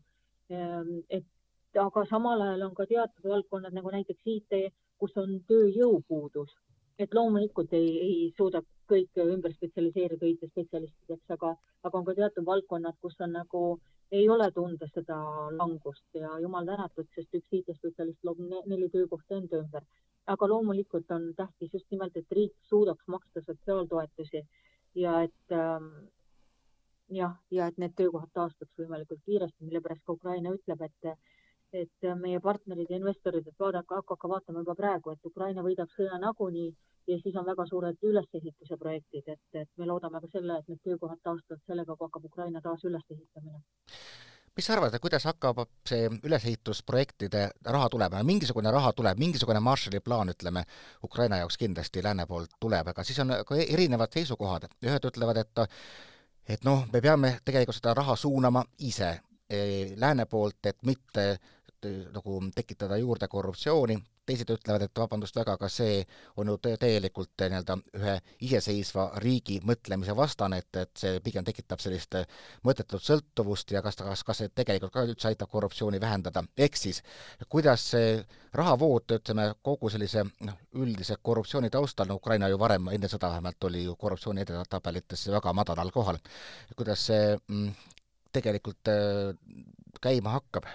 Ehm, 0.50 0.96
et 1.10 1.80
aga 1.86 2.06
samal 2.10 2.42
ajal 2.42 2.66
on 2.68 2.74
ka 2.80 2.88
teatud 2.90 3.30
valdkonnad 3.30 3.78
nagu 3.78 3.94
näiteks 3.94 4.32
IT, 4.36 4.74
kus 4.98 5.14
on 5.22 5.36
tööjõupuudus, 5.50 6.56
et 7.00 7.14
loomulikult 7.14 7.74
ei, 7.78 7.94
ei 8.08 8.18
suuda 8.38 8.64
kõik 8.90 9.22
ümber 9.26 9.54
spetsialiseeruda 9.54 10.30
IT-spetsialistideks, 10.34 11.30
aga, 11.38 11.54
aga 11.86 12.02
on 12.02 12.10
ka 12.10 12.18
teatud 12.18 12.50
valdkonnad, 12.50 12.98
kus 13.02 13.22
on 13.22 13.38
nagu 13.38 13.64
ei 14.14 14.30
ole 14.30 14.50
tunda 14.56 14.88
seda 14.94 15.18
langust 15.58 16.18
ja 16.18 16.32
jumal 16.42 16.66
tänatud, 16.70 17.08
sest 17.16 17.38
üks 17.40 17.58
IT-spetsialist 17.60 18.26
loob 18.28 18.42
neli 18.70 18.90
töökohta 18.94 19.40
enda 19.40 19.62
ümber. 19.64 19.86
aga 20.34 20.48
loomulikult 20.48 21.10
on 21.12 21.24
tähtis 21.36 21.74
just 21.74 21.90
nimelt, 21.92 22.18
et 22.18 22.32
riik 22.32 22.54
suudaks 22.70 23.08
maksta 23.12 23.42
sotsiaaltoetusi 23.44 24.42
ja 24.96 25.22
et 25.26 25.56
ähm, 25.58 25.90
jah, 27.10 27.34
ja 27.52 27.68
et 27.68 27.78
need 27.82 27.96
töökohad 27.98 28.32
taastuks 28.34 28.78
võimalikult 28.80 29.20
kiiresti, 29.26 29.66
mille 29.66 29.82
pärast 29.82 30.06
ka 30.06 30.16
Ukraina 30.20 30.54
ütleb, 30.56 30.86
et 30.90 31.16
et 31.74 32.06
meie 32.22 32.40
partnerid 32.40 32.92
ja 32.92 33.00
investorid, 33.00 33.48
et 33.50 33.60
vaadake, 33.60 33.96
hakake 33.98 34.30
vaatama 34.30 34.62
juba 34.62 34.76
praegu, 34.78 35.12
et 35.12 35.26
Ukraina 35.26 35.64
võidab 35.66 35.90
sõja 35.96 36.20
nagunii 36.22 36.70
ja 37.08 37.18
siis 37.24 37.36
on 37.36 37.46
väga 37.46 37.66
suured 37.70 37.98
ülesehituse 38.04 38.78
projektid, 38.80 39.28
et, 39.28 39.42
et 39.62 39.70
me 39.78 39.88
loodame 39.88 40.22
ka 40.22 40.30
selle, 40.32 40.60
et 40.60 40.70
need 40.72 40.82
töökohad 40.88 41.22
taastuvad 41.24 41.64
sellega, 41.68 41.96
kui 41.96 42.08
hakkab 42.08 42.28
Ukraina 42.30 42.62
taas 42.62 42.86
üles 42.90 43.04
ehitamine. 43.12 43.62
mis 44.56 44.68
sa 44.68 44.76
arvad, 44.76 44.96
kuidas 45.02 45.24
hakkab 45.26 45.64
see 45.90 46.10
ülesehitusprojektide 46.30 47.48
raha 47.66 47.90
tulema, 47.90 48.22
mingisugune 48.24 48.72
raha 48.72 48.94
tuleb, 48.94 49.18
mingisugune 49.18 49.60
Marshalli 49.60 50.00
plaan, 50.00 50.30
ütleme, 50.30 50.64
Ukraina 51.04 51.42
jaoks 51.42 51.58
kindlasti 51.58 52.04
lääne 52.04 52.28
poolt 52.30 52.54
tuleb, 52.60 52.88
aga 52.88 53.04
siis 53.04 53.20
on 53.20 53.34
ka 53.48 53.58
erinevad 53.68 54.14
seisukohad, 54.14 54.70
ühed 54.86 55.10
ütlevad, 55.12 55.42
et 55.42 55.68
et 56.48 56.64
noh, 56.68 56.86
me 56.94 57.02
peame 57.02 57.38
tegelikult 57.46 57.80
seda 57.80 57.94
raha 57.96 58.16
suunama 58.20 58.66
ise 58.80 59.10
eh, 59.50 59.94
lääne 59.98 60.26
poolt, 60.26 60.66
et 60.66 60.78
mitte 60.86 61.38
nagu 62.14 62.40
tekitada 62.56 62.98
juurde 62.98 63.28
korruptsiooni, 63.28 63.98
teised 64.26 64.50
ütlevad, 64.54 64.86
et 64.86 65.00
vabandust 65.00 65.36
väga, 65.36 65.56
aga 65.58 65.70
see 65.72 66.02
on 66.40 66.50
ju 66.52 66.58
täielikult 66.64 67.44
nii-öelda 67.44 67.78
ühe 68.00 68.16
iseseisva 68.48 69.10
riigi 69.24 69.60
mõtlemise 69.68 70.16
vastane, 70.18 70.62
et, 70.64 70.80
et 70.82 71.04
see 71.04 71.20
pigem 71.26 71.46
tekitab 71.48 71.82
sellist 71.84 72.18
mõttetut 72.68 73.04
sõltuvust 73.04 73.74
ja 73.76 73.82
kas 73.86 74.00
ta, 74.00 74.08
kas, 74.10 74.24
kas 74.28 74.44
see 74.44 74.54
tegelikult 74.56 74.94
ka 74.94 75.06
üldse 75.08 75.32
aitab 75.32 75.52
korruptsiooni 75.52 76.02
vähendada, 76.02 76.44
ehk 76.58 76.80
siis 76.80 77.02
kuidas 77.50 77.90
see 77.94 78.18
rahavood, 78.54 79.16
ütleme, 79.18 79.50
kogu 79.66 79.90
sellise 79.90 80.26
noh, 80.46 80.60
üldise 80.80 81.18
korruptsiooni 81.22 81.72
taustal, 81.74 82.08
no 82.10 82.20
Ukraina 82.22 82.50
ju 82.52 82.60
varem, 82.62 82.92
enne 82.94 83.10
sõda 83.12 83.32
vähemalt, 83.34 83.70
oli 83.70 83.84
ju 83.88 83.98
korruptsiooni 84.00 84.46
edetabelites 84.46 85.28
väga 85.34 85.54
madalal 85.58 85.92
kohal, 85.92 86.22
kuidas 86.78 87.08
see 87.10 87.34
mm, 87.36 87.70
tegelikult 88.34 88.94
äh, 88.94 89.34
käima 90.02 90.38
hakkab 90.38 90.70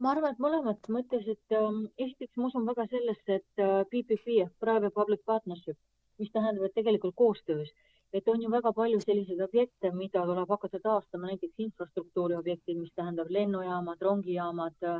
ma 0.00 0.14
arvan, 0.14 0.34
et 0.34 0.42
mõlemat 0.42 0.88
mõttes, 0.92 1.26
et 1.28 1.56
ähm, 1.56 1.84
esiteks 1.98 2.36
ma 2.40 2.48
usun 2.48 2.66
väga 2.68 2.86
sellesse, 2.90 3.40
et 3.40 3.62
äh, 3.62 3.82
PPP 3.92 4.40
ehk 4.46 4.56
private 4.64 4.92
public 4.96 5.22
partnership, 5.28 5.78
mis 6.20 6.32
tähendab, 6.32 6.66
et 6.66 6.76
tegelikult 6.76 7.16
koostöös, 7.16 7.68
et 8.12 8.28
on 8.28 8.42
ju 8.42 8.50
väga 8.50 8.72
palju 8.76 9.00
selliseid 9.04 9.40
objekte, 9.44 9.92
mida 9.94 10.24
tuleb 10.26 10.50
hakata 10.56 10.80
taastama, 10.82 11.30
näiteks 11.30 11.64
infrastruktuuri 11.66 12.36
objektid, 12.38 12.80
mis 12.80 12.92
tähendab 12.96 13.30
lennujaamad, 13.30 14.00
rongijaamad 14.08 14.88
äh,, 14.88 14.98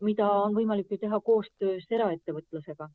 mida 0.00 0.26
on 0.42 0.56
võimalik 0.56 0.90
ju 0.90 0.98
teha 0.98 1.20
koostöös 1.20 1.86
eraettevõtlusega. 1.90 2.88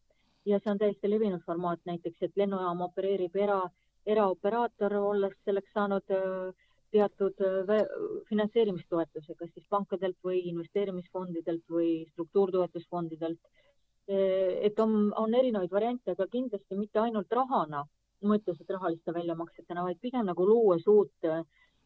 ja 0.45 0.59
see 0.61 0.69
on 0.71 0.77
täiesti 0.77 1.09
levinud 1.09 1.41
formaat 1.45 1.79
näiteks, 1.89 2.17
et 2.21 2.37
lennujaam 2.37 2.81
opereerib 2.85 3.35
era, 3.35 3.61
eraoperaator, 4.05 4.93
olles 4.93 5.33
selleks 5.45 5.71
saanud 5.73 6.13
äh, 6.13 6.64
teatud 6.91 7.41
äh, 7.41 7.83
finantseerimistoetuse, 8.29 9.35
kas 9.39 9.51
siis 9.53 9.65
pankadelt 9.69 10.17
või 10.23 10.41
investeerimisfondidelt 10.51 11.63
või 11.71 12.05
struktuurtoetusfondidelt. 12.13 13.39
Äh, 14.09 14.65
et 14.69 14.79
on, 14.79 15.13
on 15.17 15.33
erinevaid 15.33 15.71
variante, 15.71 16.15
aga 16.15 16.27
kindlasti 16.31 16.79
mitte 16.79 17.01
ainult 17.01 17.31
rahana, 17.31 17.85
mõttes, 18.25 18.59
et 18.61 18.73
rahaliste 18.73 19.13
väljamaksetena, 19.13 19.85
vaid 19.85 20.01
pigem 20.01 20.25
nagu 20.29 20.47
luues 20.47 20.87
uut, 20.87 21.13
äh, 21.29 21.43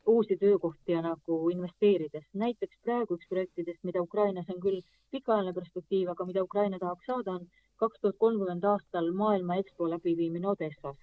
uusi 0.09 0.37
töökohti 0.41 0.95
ja 0.95 1.01
nagu 1.05 1.39
investeerides. 1.53 2.25
näiteks 2.33 2.77
praegu 2.83 3.17
üks 3.19 3.27
projektidest, 3.29 3.83
mida 3.83 4.01
Ukrainas 4.01 4.49
on 4.49 4.61
küll 4.63 4.81
pikaajaline 5.11 5.53
perspektiiv, 5.53 6.09
aga 6.09 6.25
mida 6.25 6.43
Ukraina 6.43 6.79
tahaks 6.79 7.05
saada, 7.05 7.37
on 7.39 7.49
kaks 7.77 7.99
tuhat 7.99 8.17
kolmkümmend 8.17 8.63
aastal 8.63 9.11
maailma 9.11 9.59
EXPO 9.61 9.89
läbiviimine 9.89 10.47
Odessas 10.47 10.97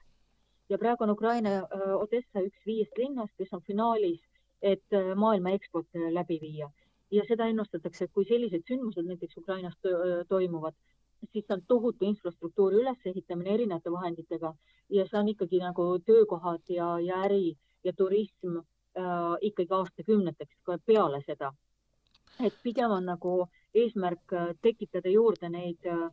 ja 0.69 0.79
praegu 0.79 1.05
on 1.05 1.11
Ukraina 1.11 1.51
Odessa 1.95 2.43
üks 2.43 2.67
viiest 2.67 2.99
linnast, 2.99 3.35
kes 3.39 3.53
on 3.53 3.63
finaalis, 3.63 4.21
et 4.63 4.99
maailma 5.15 5.53
eksport 5.57 5.89
äh, 5.95 6.11
läbi 6.13 6.39
viia 6.41 6.71
ja 7.11 7.23
seda 7.29 7.47
ennustatakse, 7.47 8.05
et 8.05 8.13
kui 8.13 8.25
sellised 8.27 8.65
sündmused 8.67 9.07
näiteks 9.07 9.37
Ukrainas 9.39 9.77
toimuvad, 10.29 10.75
siis 11.33 11.45
on 11.55 11.63
tohutu 11.69 12.05
infrastruktuuri 12.05 12.81
ülesehitamine 12.83 13.55
erinevate 13.55 13.93
vahenditega 13.93 14.55
ja 14.91 15.05
see 15.07 15.21
on 15.21 15.29
ikkagi 15.29 15.61
nagu 15.63 15.87
töökohad 16.07 16.67
ja, 16.69 16.89
ja 17.01 17.23
äri 17.29 17.57
ja 17.85 17.93
turism 17.93 18.59
äh, 18.59 19.37
ikkagi 19.41 19.75
aastakümneteks 19.75 20.59
ka 20.63 20.79
peale 20.87 21.23
seda. 21.27 21.53
et 22.45 22.57
pigem 22.63 22.91
on 22.91 23.07
nagu 23.07 23.47
eesmärk 23.75 24.33
tekitada 24.63 25.09
juurde 25.09 25.49
neid 25.49 25.87
äh, 25.87 26.11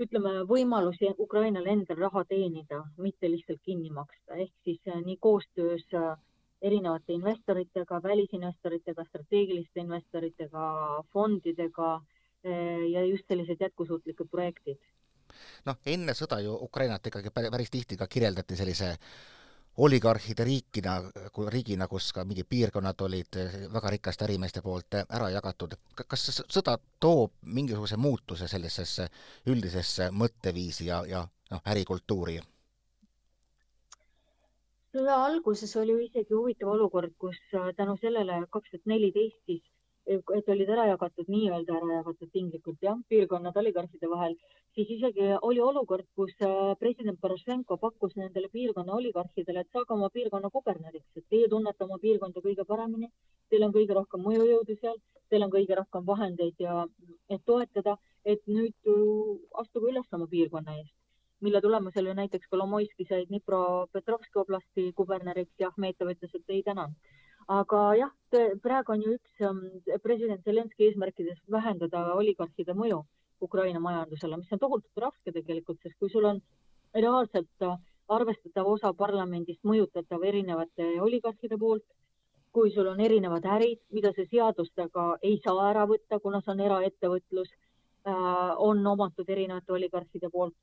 ütleme, 0.00 0.42
võimalusi 0.48 1.12
Ukrainal 1.20 1.66
endal 1.68 1.98
raha 2.00 2.24
teenida, 2.28 2.82
mitte 2.96 3.30
lihtsalt 3.30 3.60
kinni 3.64 3.90
maksta, 3.90 4.36
ehk 4.36 4.52
siis 4.64 4.80
äh, 4.88 5.00
nii 5.04 5.18
koostöös 5.20 5.84
äh, 5.94 6.16
erinevate 6.62 7.12
investoritega, 7.12 8.00
välisinvestoritega, 8.02 9.04
strateegiliste 9.10 9.82
investoritega, 9.82 10.64
fondidega 11.12 11.92
äh, 11.96 12.88
ja 12.92 13.04
just 13.04 13.28
sellised 13.28 13.60
jätkusuutlikud 13.60 14.30
projektid. 14.30 14.80
noh, 15.66 15.78
enne 15.86 16.12
sõda 16.12 16.42
ju 16.44 16.54
Ukrainat 16.66 17.06
ikkagi 17.08 17.30
päris 17.32 17.70
tihti 17.70 17.96
ka 17.96 18.06
kirjeldati 18.06 18.56
sellise 18.56 18.96
oligarhide 19.76 20.44
riikina, 20.44 20.98
riigina, 21.48 21.88
kus 21.88 22.12
ka 22.12 22.24
mingid 22.28 22.46
piirkonnad 22.48 23.00
olid 23.00 23.38
väga 23.72 23.90
rikaste 23.94 24.24
ärimeeste 24.24 24.62
poolt 24.62 24.98
ära 25.02 25.30
jagatud. 25.32 25.74
kas 26.06 26.28
sõda 26.48 26.76
toob 27.00 27.32
mingisuguse 27.42 27.96
muutuse 27.96 28.48
sellisesse 28.48 29.08
üldisesse 29.46 30.10
mõtteviisi 30.10 30.86
ja, 30.86 31.04
ja 31.08 31.26
noh, 31.50 31.62
ärikultuuri? 31.66 32.40
sõja 34.92 35.16
alguses 35.24 35.76
oli 35.80 35.92
ju 35.92 36.00
isegi 36.04 36.34
huvitav 36.34 36.68
olukord, 36.68 37.14
kus 37.18 37.38
tänu 37.76 37.96
sellele 38.00 38.42
kaks 38.50 38.70
tuhat 38.74 38.90
neliteist 38.92 39.38
siis 39.46 39.62
et 40.06 40.48
olid 40.50 40.70
ära 40.74 40.86
jagatud, 40.90 41.28
nii-öelda 41.30 41.76
ära 41.78 41.98
jagatud 41.98 42.30
tinglikult 42.34 42.80
jah, 42.82 42.98
piirkonnad 43.08 43.56
oligarhide 43.60 44.08
vahel, 44.10 44.34
siis 44.74 44.90
isegi 44.96 45.28
oli 45.48 45.60
olukord, 45.62 46.06
kus 46.16 46.32
äh, 46.42 46.72
president 46.80 47.20
Porošenko 47.20 47.76
pakkus 47.82 48.16
nendele 48.18 48.50
piirkonna 48.52 48.96
oligarhidele, 48.98 49.62
et 49.62 49.70
saage 49.76 49.94
oma 49.94 50.10
piirkonna 50.10 50.50
kuberneriks, 50.50 51.10
et 51.16 51.28
teie 51.30 51.50
tunnete 51.52 51.86
oma 51.86 52.00
piirkonda 52.02 52.42
kõige 52.46 52.66
paremini, 52.68 53.10
teil 53.50 53.68
on 53.68 53.76
kõige 53.76 53.98
rohkem 54.00 54.26
mõjujõudu 54.26 54.78
seal, 54.80 54.98
teil 55.30 55.46
on 55.46 55.54
kõige 55.54 55.78
rohkem 55.78 56.08
vahendeid 56.08 56.66
ja 56.66 56.82
et 57.30 57.44
toetada, 57.46 57.96
et 58.24 58.42
nüüd 58.50 58.74
äh, 58.90 59.38
astuge 59.62 59.94
üles 59.94 60.18
oma 60.18 60.26
piirkonna 60.34 60.76
eest. 60.80 60.96
Mille 61.42 61.58
tulemusel 61.62 62.06
ju 62.06 62.12
näiteks 62.14 62.46
Kolomoiski 62.50 63.04
sai 63.08 63.24
Dnipropetrovski 63.26 64.38
oblasti 64.38 64.92
kuberneriks 64.94 65.58
ja 65.58 65.72
Ahmetov 65.72 66.12
ütles, 66.12 66.34
et 66.38 66.54
ei 66.54 66.62
tänan 66.62 66.94
aga 67.48 67.80
jah, 67.98 68.12
praegu 68.62 68.92
on 68.92 69.02
ju 69.02 69.14
üks 69.16 69.44
ähm, 69.46 69.62
president 70.02 70.44
Zelenski 70.44 70.88
eesmärkidest 70.88 71.42
vähendada 71.50 72.14
oligarhide 72.14 72.74
mõju 72.74 73.02
Ukraina 73.42 73.80
majandusele, 73.80 74.36
mis 74.38 74.52
on 74.52 74.60
tohutult 74.62 75.02
raske 75.04 75.32
tegelikult, 75.32 75.80
sest 75.82 75.98
kui 75.98 76.10
sul 76.10 76.24
on 76.24 76.40
reaalselt 76.94 77.66
äh, 77.66 77.76
arvestatav 78.08 78.68
osa 78.68 78.92
parlamendist 78.94 79.62
mõjutatav 79.64 80.24
erinevate 80.28 80.88
oligarhide 81.00 81.58
poolt, 81.58 81.84
kui 82.52 82.70
sul 82.70 82.88
on 82.90 83.00
erinevad 83.00 83.44
ärid, 83.48 83.80
mida 83.90 84.12
see 84.16 84.28
seadustega 84.30 85.06
ei 85.22 85.38
saa 85.44 85.70
ära 85.70 85.86
võtta, 85.88 86.20
kuna 86.20 86.42
see 86.42 86.52
on 86.54 86.60
eraettevõtlus, 86.66 87.54
äh, 88.06 88.52
on 88.58 88.86
omatud 88.86 89.28
erinevate 89.28 89.72
oligarhide 89.72 90.30
poolt, 90.30 90.54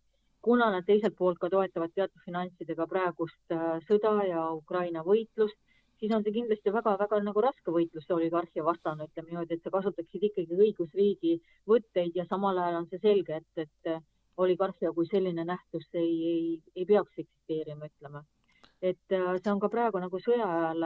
kuna 0.42 0.70
nad 0.72 0.86
teiselt 0.88 1.18
poolt 1.18 1.39
ka 1.39 1.50
toetavad 1.50 1.92
teatud 1.96 2.22
finantsidega 2.26 2.88
praegust 2.88 3.56
äh, 3.56 3.80
sõda 3.89 4.15
ja 4.30 4.46
Ukraina 4.56 5.04
võitlust 5.04 5.58
siis 6.00 6.14
on 6.16 6.24
see 6.24 6.36
kindlasti 6.36 6.74
väga-väga 6.74 7.20
nagu 7.24 7.42
raske 7.44 7.74
võitlus 7.76 8.08
oligarhia 8.16 8.64
vastane, 8.66 9.10
ütleme 9.10 9.34
niimoodi, 9.34 9.58
et 9.58 9.66
sa 9.66 9.74
kasutaksid 9.74 10.24
ikkagi 10.30 10.60
õigusriigi 10.66 11.36
võtteid 11.70 12.16
ja 12.16 12.26
samal 12.30 12.58
ajal 12.58 12.82
on 12.82 12.88
see 12.92 13.02
selge, 13.04 13.42
et, 13.42 13.68
et 13.68 14.02
oligarhia 14.40 14.94
kui 14.96 15.08
selline 15.12 15.46
nähtus 15.46 15.88
ei, 15.94 16.16
ei, 16.32 16.48
ei 16.76 16.86
peaks 16.86 17.20
eksisteerima, 17.24 17.92
ütleme. 17.92 18.24
et 18.82 19.16
äh, 19.16 19.36
see 19.44 19.52
on 19.52 19.60
ka 19.60 19.70
praegu 19.70 20.00
nagu 20.00 20.20
sõja 20.24 20.48
ajal 20.48 20.86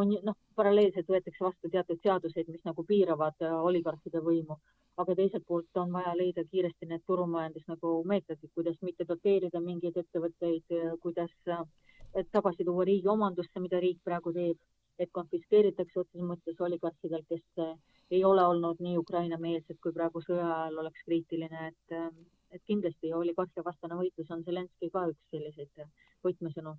on 0.00 0.12
noh, 0.24 0.36
paralleelselt 0.56 1.08
võetakse 1.08 1.44
vastu 1.44 1.70
teatud 1.72 2.00
seaduseid, 2.02 2.48
mis 2.48 2.64
nagu 2.68 2.84
piiravad 2.88 3.44
äh, 3.44 3.54
oligarhide 3.70 4.20
võimu, 4.24 4.58
aga 5.00 5.16
teiselt 5.16 5.46
poolt 5.48 5.80
on 5.80 5.92
vaja 5.96 6.12
leida 6.16 6.44
kiiresti 6.50 6.88
need 6.90 7.04
turumajandus 7.08 7.64
nagu 7.72 7.94
meetodid, 8.08 8.52
kuidas 8.54 8.76
mitte 8.82 9.08
doteerida 9.08 9.60
mingeid 9.60 9.96
ettevõtteid, 10.04 10.76
kuidas 11.00 11.32
äh, 11.48 11.64
et 12.14 12.28
tagasi 12.32 12.64
tuua 12.64 12.84
riigi 12.84 13.08
omandusse, 13.08 13.60
mida 13.60 13.80
riik 13.80 14.00
praegu 14.04 14.32
teeb, 14.36 14.58
et 14.98 15.10
konfiskeeritakse 15.12 16.00
otseses 16.02 16.26
mõttes 16.28 16.60
oligarhidel, 16.60 17.24
kes 17.28 17.64
äh, 17.64 17.74
ei 18.10 18.22
ole 18.24 18.44
olnud 18.44 18.82
nii 18.84 18.98
Ukraina-meelsed, 19.00 19.80
kui 19.82 19.94
praegu 19.96 20.22
sõja 20.24 20.46
ajal 20.46 20.82
oleks 20.84 21.04
kriitiline, 21.08 21.72
et, 21.72 21.96
äh, 21.96 22.08
et 22.52 22.62
kindlasti 22.68 23.12
oligarhia 23.16 23.64
vastane 23.64 23.98
võitlus 23.98 24.30
on 24.30 24.44
Zelenskõi 24.44 24.92
ka 24.92 25.06
üks 25.10 25.30
selliseid 25.32 25.84
võtmesõnu. 26.22 26.76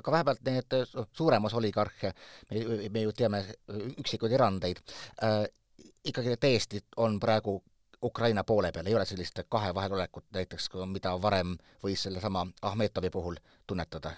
aga 0.00 0.12
vähemalt 0.12 0.42
need 0.46 0.76
suurem 1.12 1.44
osa 1.44 1.58
oligarhe, 1.58 2.12
me, 2.50 2.88
me 2.90 3.02
ju 3.02 3.12
teame 3.12 3.42
üksikuid 4.00 4.32
erandeid 4.32 4.80
äh,, 5.22 5.44
ikkagi 6.06 6.36
täiesti 6.40 6.80
on 6.96 7.20
praegu 7.20 7.62
Ukraina 8.02 8.44
poole 8.44 8.72
peal, 8.72 8.86
ei 8.86 8.94
ole 8.94 9.04
sellist 9.08 9.40
kahe 9.48 9.74
vahelolekut 9.74 10.28
näiteks, 10.36 10.68
mida 10.92 11.16
varem 11.22 11.56
võis 11.82 12.06
sellesama 12.06 12.46
Ahmetovi 12.62 13.10
puhul 13.10 13.40
tunnetada? 13.66 14.12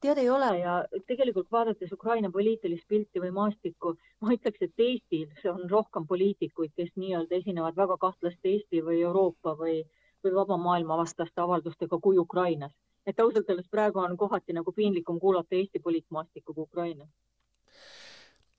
Tead, 0.00 0.18
ei 0.18 0.30
ole 0.30 0.50
ja 0.58 0.74
tegelikult 1.06 1.50
vaadates 1.52 1.92
Ukraina 1.92 2.30
poliitilist 2.30 2.88
pilti 2.88 3.20
või 3.22 3.30
maastikku, 3.34 3.94
ma 4.20 4.34
ütleks, 4.34 4.62
et 4.62 4.84
Eestis 4.84 5.46
on 5.50 5.64
rohkem 5.70 6.06
poliitikuid, 6.06 6.74
kes 6.76 6.92
nii-öelda 6.96 7.40
esinevad 7.40 7.76
väga 7.76 7.96
kahtlaste 8.00 8.52
Eesti 8.52 8.82
või 8.84 9.00
Euroopa 9.02 9.56
või, 9.58 9.80
või 10.24 10.34
vaba 10.34 10.56
maailma 10.56 11.00
vastaste 11.02 11.40
avaldustega 11.40 11.98
kui 12.02 12.18
Ukrainas. 12.18 12.72
et 13.06 13.20
ausalt 13.20 13.48
öeldes 13.48 13.68
praegu 13.72 13.98
on 13.98 14.16
kohati 14.16 14.52
nagu 14.52 14.72
piinlikum 14.72 15.20
kuulata 15.20 15.54
Eesti 15.56 15.78
poliitmaastikku 15.78 16.54
kui 16.54 16.62
Ukraina. 16.62 17.08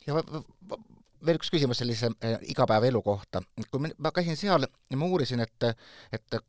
ja 0.08 0.23
veel 1.25 1.38
üks 1.38 1.52
küsimus 1.52 1.78
sellise 1.78 2.12
äh, 2.23 2.39
igapäevaelu 2.41 3.02
kohta. 3.02 3.41
kui 3.71 3.91
ma 3.97 4.12
käisin 4.12 4.38
seal 4.38 4.67
ja 4.89 4.97
ma 4.97 5.06
uurisin, 5.06 5.39
et, 5.39 5.63
et 6.12 6.41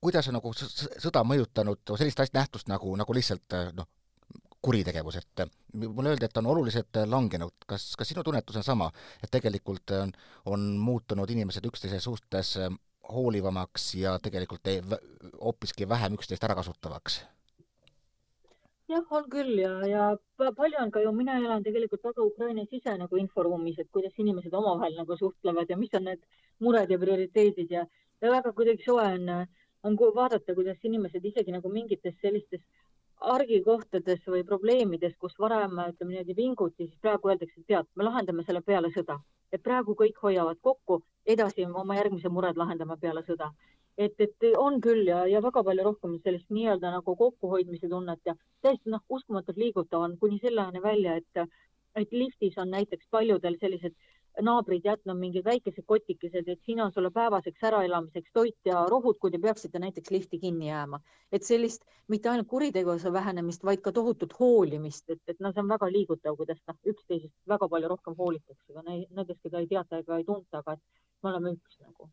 kuidas 0.00 0.28
on 0.28 0.36
nagu 0.38 0.52
sõda 0.56 1.24
mõjutanud 1.24 1.94
sellist 1.96 2.20
asja, 2.20 2.40
nähtust 2.40 2.68
nagu, 2.68 2.96
nagu 2.96 3.14
lihtsalt 3.14 3.56
äh, 3.56 3.70
noh, 3.76 3.88
kuritegevus, 4.64 5.18
et 5.20 5.44
mulle 5.74 6.14
öeldi, 6.14 6.24
et 6.24 6.40
on 6.40 6.48
oluliselt 6.54 7.02
langenud. 7.10 7.66
kas, 7.66 7.90
kas 7.98 8.08
sinu 8.08 8.24
tunnetus 8.24 8.56
on 8.56 8.66
sama, 8.66 8.90
et 9.22 9.30
tegelikult 9.30 9.92
on, 10.00 10.12
on 10.46 10.66
muutunud 10.80 11.30
inimesed 11.30 11.66
üksteise 11.68 12.00
suhtes 12.00 12.56
äh, 12.62 12.72
hoolivamaks 13.12 13.94
ja 13.94 14.18
tegelikult 14.22 14.68
hoopiski 15.40 15.88
vähem 15.88 16.16
üksteist 16.18 16.44
ära 16.44 16.56
kasutavaks? 16.60 17.22
jah, 18.88 19.04
on 19.16 19.28
küll 19.32 19.58
ja, 19.58 19.72
ja 19.88 20.06
palju 20.36 20.80
on 20.80 20.90
ka 20.92 21.00
ju, 21.00 21.12
mina 21.16 21.38
elan 21.40 21.64
tegelikult 21.64 22.04
väga 22.04 22.24
Ukraina 22.24 22.64
sise 22.68 22.96
nagu 23.00 23.16
inforuumis, 23.20 23.78
et 23.80 23.90
kuidas 23.92 24.16
inimesed 24.20 24.52
omavahel 24.52 24.96
nagu 24.98 25.16
suhtlevad 25.16 25.70
ja 25.72 25.78
mis 25.80 25.94
on 25.96 26.04
need 26.10 26.24
mured 26.60 26.92
ja 26.92 26.98
prioriteedid 27.00 27.72
ja, 27.72 27.86
ja 28.20 28.32
väga 28.32 28.52
kuidagi 28.52 28.84
soe 28.84 29.06
on, 29.16 29.46
on 29.84 29.96
vaadata, 30.18 30.56
kuidas 30.56 30.84
inimesed 30.84 31.24
isegi 31.24 31.52
nagu 31.52 31.72
mingites 31.72 32.16
sellistes 32.20 32.60
argikohtades 33.20 34.24
või 34.26 34.42
probleemides, 34.44 35.14
kus 35.18 35.36
varem 35.38 35.78
ütleme 35.78 36.12
niimoodi 36.12 36.36
vinguti, 36.36 36.86
siis 36.86 37.00
praegu 37.00 37.30
öeldakse, 37.30 37.60
et 37.60 37.66
tead, 37.66 37.88
me 37.94 38.04
lahendame 38.04 38.44
selle 38.44 38.62
peale 38.62 38.90
sõda, 38.94 39.18
et 39.52 39.62
praegu 39.62 39.94
kõik 39.98 40.18
hoiavad 40.22 40.60
kokku, 40.62 41.02
edasi 41.26 41.66
oma 41.66 41.96
järgmise 41.96 42.28
mured 42.28 42.56
lahendame 42.60 42.96
peale 43.00 43.22
sõda. 43.26 43.50
Et, 43.96 44.14
et 44.18 44.46
on 44.58 44.80
küll 44.82 45.06
ja, 45.06 45.20
ja 45.30 45.40
väga 45.42 45.62
palju 45.62 45.84
rohkem 45.86 46.16
sellist 46.24 46.50
nii-öelda 46.50 46.90
nagu 46.96 47.14
kokkuhoidmise 47.16 47.88
tunnet 47.88 48.20
ja 48.26 48.34
täiesti 48.62 48.90
noh, 48.90 49.04
uskumatult 49.08 49.56
liigutav 49.56 50.02
on 50.02 50.16
kuni 50.18 50.40
selleni 50.42 50.82
välja, 50.82 51.14
et, 51.20 51.46
et 51.94 52.12
liftis 52.12 52.58
on 52.58 52.74
näiteks 52.74 53.06
paljudel 53.10 53.54
sellised 53.60 53.94
naabrid 54.42 54.84
jätnud 54.84 55.18
mingid 55.18 55.44
väikesed 55.44 55.84
kotikesed, 55.86 56.48
et 56.48 56.60
siin 56.66 56.80
on 56.82 56.92
sulle 56.92 57.10
päevaseks 57.14 57.64
äraelamiseks 57.70 58.32
toit 58.32 58.70
ja 58.70 58.84
rohud, 58.90 59.18
kui 59.20 59.30
te 59.30 59.38
peaksite 59.38 59.78
näiteks 59.78 60.10
lifti 60.10 60.38
kinni 60.38 60.68
jääma. 60.68 61.00
et 61.32 61.42
sellist 61.42 61.84
mitte 62.08 62.28
ainult 62.28 62.48
kuritegevuse 62.48 63.12
vähenemist, 63.12 63.64
vaid 63.64 63.80
ka 63.80 63.92
tohutut 63.92 64.34
hoolimist, 64.40 65.10
et, 65.10 65.22
et 65.26 65.40
noh, 65.40 65.54
see 65.54 65.62
on 65.62 65.68
väga 65.68 65.90
liigutav, 65.92 66.36
kuidas 66.36 66.60
noh, 66.68 66.78
üksteisest 66.92 67.34
väga 67.48 67.68
palju 67.68 67.88
rohkem 67.88 68.14
hoolitakse, 68.18 68.72
ka 68.72 68.82
nendest, 68.86 69.40
keda 69.42 69.62
ei 69.62 69.66
teata 69.70 70.02
ega 70.02 70.18
ei 70.18 70.24
tunta, 70.24 70.62
aga 70.62 70.78
et 70.78 70.84
me 71.22 71.32
oleme 71.32 71.56
üks 71.58 71.80
nagu 71.80 72.10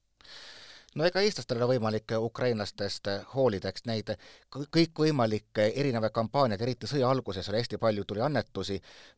no 0.95 1.06
ega 1.08 1.21
eestlastel 1.23 1.62
ole 1.62 1.75
võimalik 1.75 2.12
ukrainlastest 2.17 3.08
hoolida, 3.34 3.71
eks 3.71 3.86
neid 3.88 4.10
kõikvõimalikke 4.51 5.69
erinevaid 5.80 6.12
kampaaniaid, 6.15 6.62
eriti 6.65 6.89
sõja 6.89 7.10
alguses 7.10 7.47
oli 7.49 7.62
hästi 7.62 7.80
palju, 7.80 8.04
tuli 8.08 8.23
annetusi, 8.25 8.75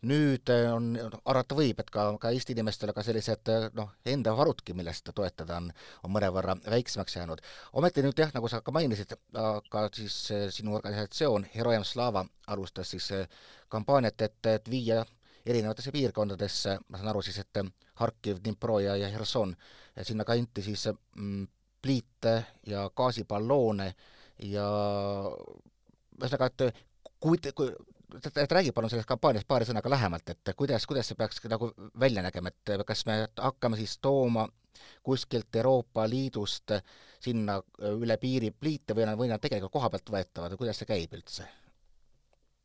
nüüd 0.09 0.51
on, 0.73 0.91
arvata 1.25 1.57
võib, 1.57 1.81
et 1.81 1.89
ka, 1.93 2.05
ka 2.21 2.33
Eesti 2.33 2.53
inimestel 2.53 2.93
ka 2.93 3.05
sellised 3.05 3.49
noh, 3.79 3.89
enda 4.05 4.36
varudki, 4.38 4.75
millest 4.77 5.09
toetada 5.15 5.57
on, 5.62 5.71
on 6.03 6.13
mõnevõrra 6.13 6.59
väiksemaks 6.69 7.17
jäänud. 7.17 7.41
ometi 7.73 8.05
nüüd 8.05 8.21
jah, 8.21 8.33
nagu 8.36 8.51
sa 8.51 8.62
ka 8.62 8.75
mainisid, 8.75 9.17
aga 9.33 9.88
siis 9.95 10.19
sinu 10.53 10.77
organisatsioon 10.77 11.49
Herojem 11.55 11.83
Slava 11.88 12.25
alustas 12.47 12.93
siis 12.93 13.09
kampaaniat, 13.69 14.21
et, 14.21 14.45
et 14.45 14.69
viia 14.69 15.01
erinevatesse 15.45 15.91
piirkondadesse, 15.91 16.77
ma 16.88 16.99
saan 16.99 17.09
aru 17.09 17.21
siis, 17.25 17.41
et 17.41 17.65
Harkiv, 17.99 18.39
Dnipro 18.43 18.79
ja, 18.79 18.95
ja 18.97 19.09
Herson, 19.09 19.55
sinna 20.01 20.25
kanti 20.25 20.62
siis 20.65 20.88
mm, 21.15 21.47
pliite 21.84 22.36
ja 22.67 22.88
gaasiballoone 22.96 23.89
ja 24.50 24.67
ühesõnaga, 26.17 26.50
et 26.50 26.86
kui, 27.19 27.39
kui 27.56 27.72
et 28.41 28.52
räägi 28.52 28.72
palun 28.72 28.91
sellest 28.91 29.10
kampaaniast 29.10 29.48
paari 29.48 29.67
sõnaga 29.67 29.91
lähemalt, 29.91 30.30
et 30.30 30.54
kuidas, 30.58 30.86
kuidas 30.89 31.10
see 31.10 31.17
peaks 31.19 31.41
nagu 31.52 31.72
välja 32.00 32.24
nägema, 32.26 32.52
et 32.54 32.76
kas 32.88 33.06
me 33.10 33.24
hakkame 33.38 33.80
siis 33.80 33.98
tooma 33.98 34.48
kuskilt 35.04 35.56
Euroopa 35.56 36.06
Liidust 36.10 36.72
sinna 37.24 37.60
üle 37.93 38.17
piiri 38.17 38.52
pliite 38.52 38.96
või 38.98 39.08
on, 39.08 39.17
või 39.17 39.32
nad 39.32 39.41
tegelikult 39.41 39.74
koha 39.74 39.91
pealt 39.93 40.15
võetavad 40.15 40.56
või 40.56 40.63
kuidas 40.63 40.82
see 40.82 40.89
käib 40.89 41.13
üldse? 41.17 41.48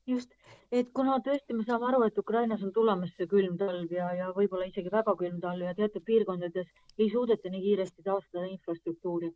Just, 0.09 0.33
et 0.73 0.89
kuna 1.01 1.19
tõesti 1.25 1.57
me 1.57 1.65
saame 1.69 1.91
aru, 1.91 2.03
et 2.07 2.19
Ukrainas 2.19 2.63
on 2.65 2.73
tulemas 2.73 3.13
see 3.17 3.29
külm 3.31 3.59
talv 3.61 3.93
ja, 3.93 4.09
ja 4.21 4.33
võib-olla 4.37 4.69
isegi 4.71 4.93
väga 4.93 5.15
külm 5.21 5.41
talv 5.45 5.69
ja 5.69 5.75
teatud 5.75 6.05
piirkondades 6.05 6.73
ei 6.99 7.11
suudeta 7.13 7.53
nii 7.53 7.65
kiiresti 7.69 8.07
taastada 8.11 8.47
infrastruktuuri 8.49 9.33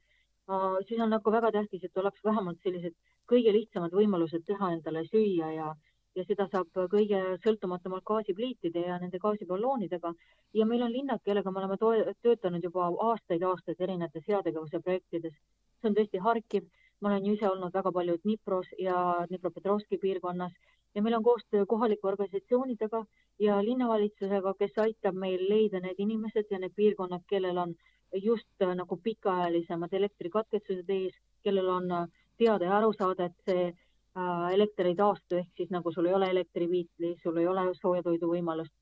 siis 0.88 1.00
on 1.00 1.10
nagu 1.10 1.32
väga 1.32 1.52
tähtis, 1.52 1.84
et 1.84 1.96
oleks 1.96 2.24
vähemalt 2.24 2.58
sellised 2.62 2.94
kõige 3.30 3.52
lihtsamad 3.54 3.92
võimalused 3.94 4.44
teha 4.46 4.72
endale 4.74 5.04
süüa 5.06 5.50
ja, 5.54 5.68
ja 6.16 6.24
seda 6.26 6.48
saab 6.50 6.68
kõige 6.90 7.20
sõltumatumalt 7.44 8.04
gaasipliitide 8.04 8.86
ja 8.88 8.98
nende 8.98 9.18
gaasiballoonidega. 9.22 10.12
ja 10.54 10.66
meil 10.66 10.82
on 10.82 10.92
linnad, 10.92 11.22
kellega 11.24 11.50
me 11.50 11.60
oleme 11.60 11.78
töötanud 12.22 12.64
juba 12.64 12.90
aastaid-aastaid 13.10 13.80
erinevates 13.80 14.26
heategevuse 14.28 14.80
projektides. 14.80 15.34
see 15.80 15.88
on 15.88 15.94
tõesti 15.94 16.18
Harkiv 16.18 16.68
ma 17.02 17.08
olen 17.10 17.26
ju 17.26 17.34
ise 17.34 17.48
olnud 17.50 17.74
väga 17.74 17.92
palju 17.92 18.16
Dnipros 18.22 18.68
ja 18.78 18.96
Dnipropetrovski 19.28 19.98
piirkonnas 19.98 20.52
ja 20.94 21.02
meil 21.02 21.16
on 21.18 21.22
koostöö 21.22 21.66
kohalike 21.66 22.06
organisatsioonidega 22.06 23.04
ja 23.38 23.64
linnavalitsusega, 23.64 24.54
kes 24.58 24.78
aitab 24.78 25.18
meil 25.18 25.42
leida 25.48 25.80
need 25.80 25.98
inimesed 25.98 26.50
ja 26.50 26.60
need 26.62 26.74
piirkonnad, 26.76 27.24
kellel 27.28 27.58
on 27.58 27.74
just 28.22 28.62
äh, 28.62 28.74
nagu 28.76 28.96
pikaajalisemad 28.96 29.92
elektrikatkestused 29.92 30.90
ees, 30.90 31.16
kellel 31.42 31.68
on 31.68 31.90
äh, 31.90 32.06
teada 32.38 32.68
ja 32.68 32.76
aru 32.78 32.92
saada, 32.92 33.30
et 33.30 33.50
see 33.50 33.64
äh, 33.70 34.46
elekter 34.54 34.90
ei 34.92 34.94
taastu, 34.98 35.40
ehk 35.40 35.50
siis 35.56 35.72
nagu 35.74 35.92
sul 35.92 36.06
ei 36.06 36.14
ole 36.14 36.30
elektriviitli, 36.30 37.16
sul 37.22 37.40
ei 37.42 37.48
ole 37.48 37.66
sooja 37.80 38.02
toidu 38.02 38.30
võimalust, 38.34 38.74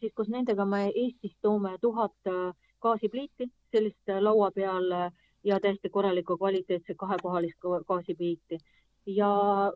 siis 0.00 0.12
koos 0.14 0.28
nendega 0.28 0.64
me 0.68 0.86
Eestis 0.94 1.34
toome 1.42 1.78
tuhat 1.80 2.34
gaasipliiti 2.82 3.48
sellist 3.72 4.12
laua 4.20 4.50
peal 4.54 4.90
äh, 4.92 5.12
ja 5.46 5.60
täiesti 5.60 5.88
korralikku 5.94 6.36
kvaliteetset 6.38 6.96
kahekohalist 6.96 7.58
gaasipiiti. 7.88 8.58
ja 9.06 9.28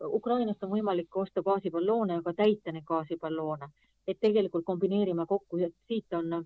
Ukrainast 0.05 0.65
on 0.67 0.71
võimalik 0.71 1.17
osta 1.17 1.43
gaasiballoone, 1.47 2.17
aga 2.19 2.33
täita 2.35 2.73
neid 2.73 2.85
gaasiballoone, 2.85 3.69
et 4.07 4.19
tegelikult 4.21 4.65
kombineerime 4.65 5.27
kokku, 5.27 5.61
et 5.67 5.75
siit 5.87 6.17
on, 6.19 6.45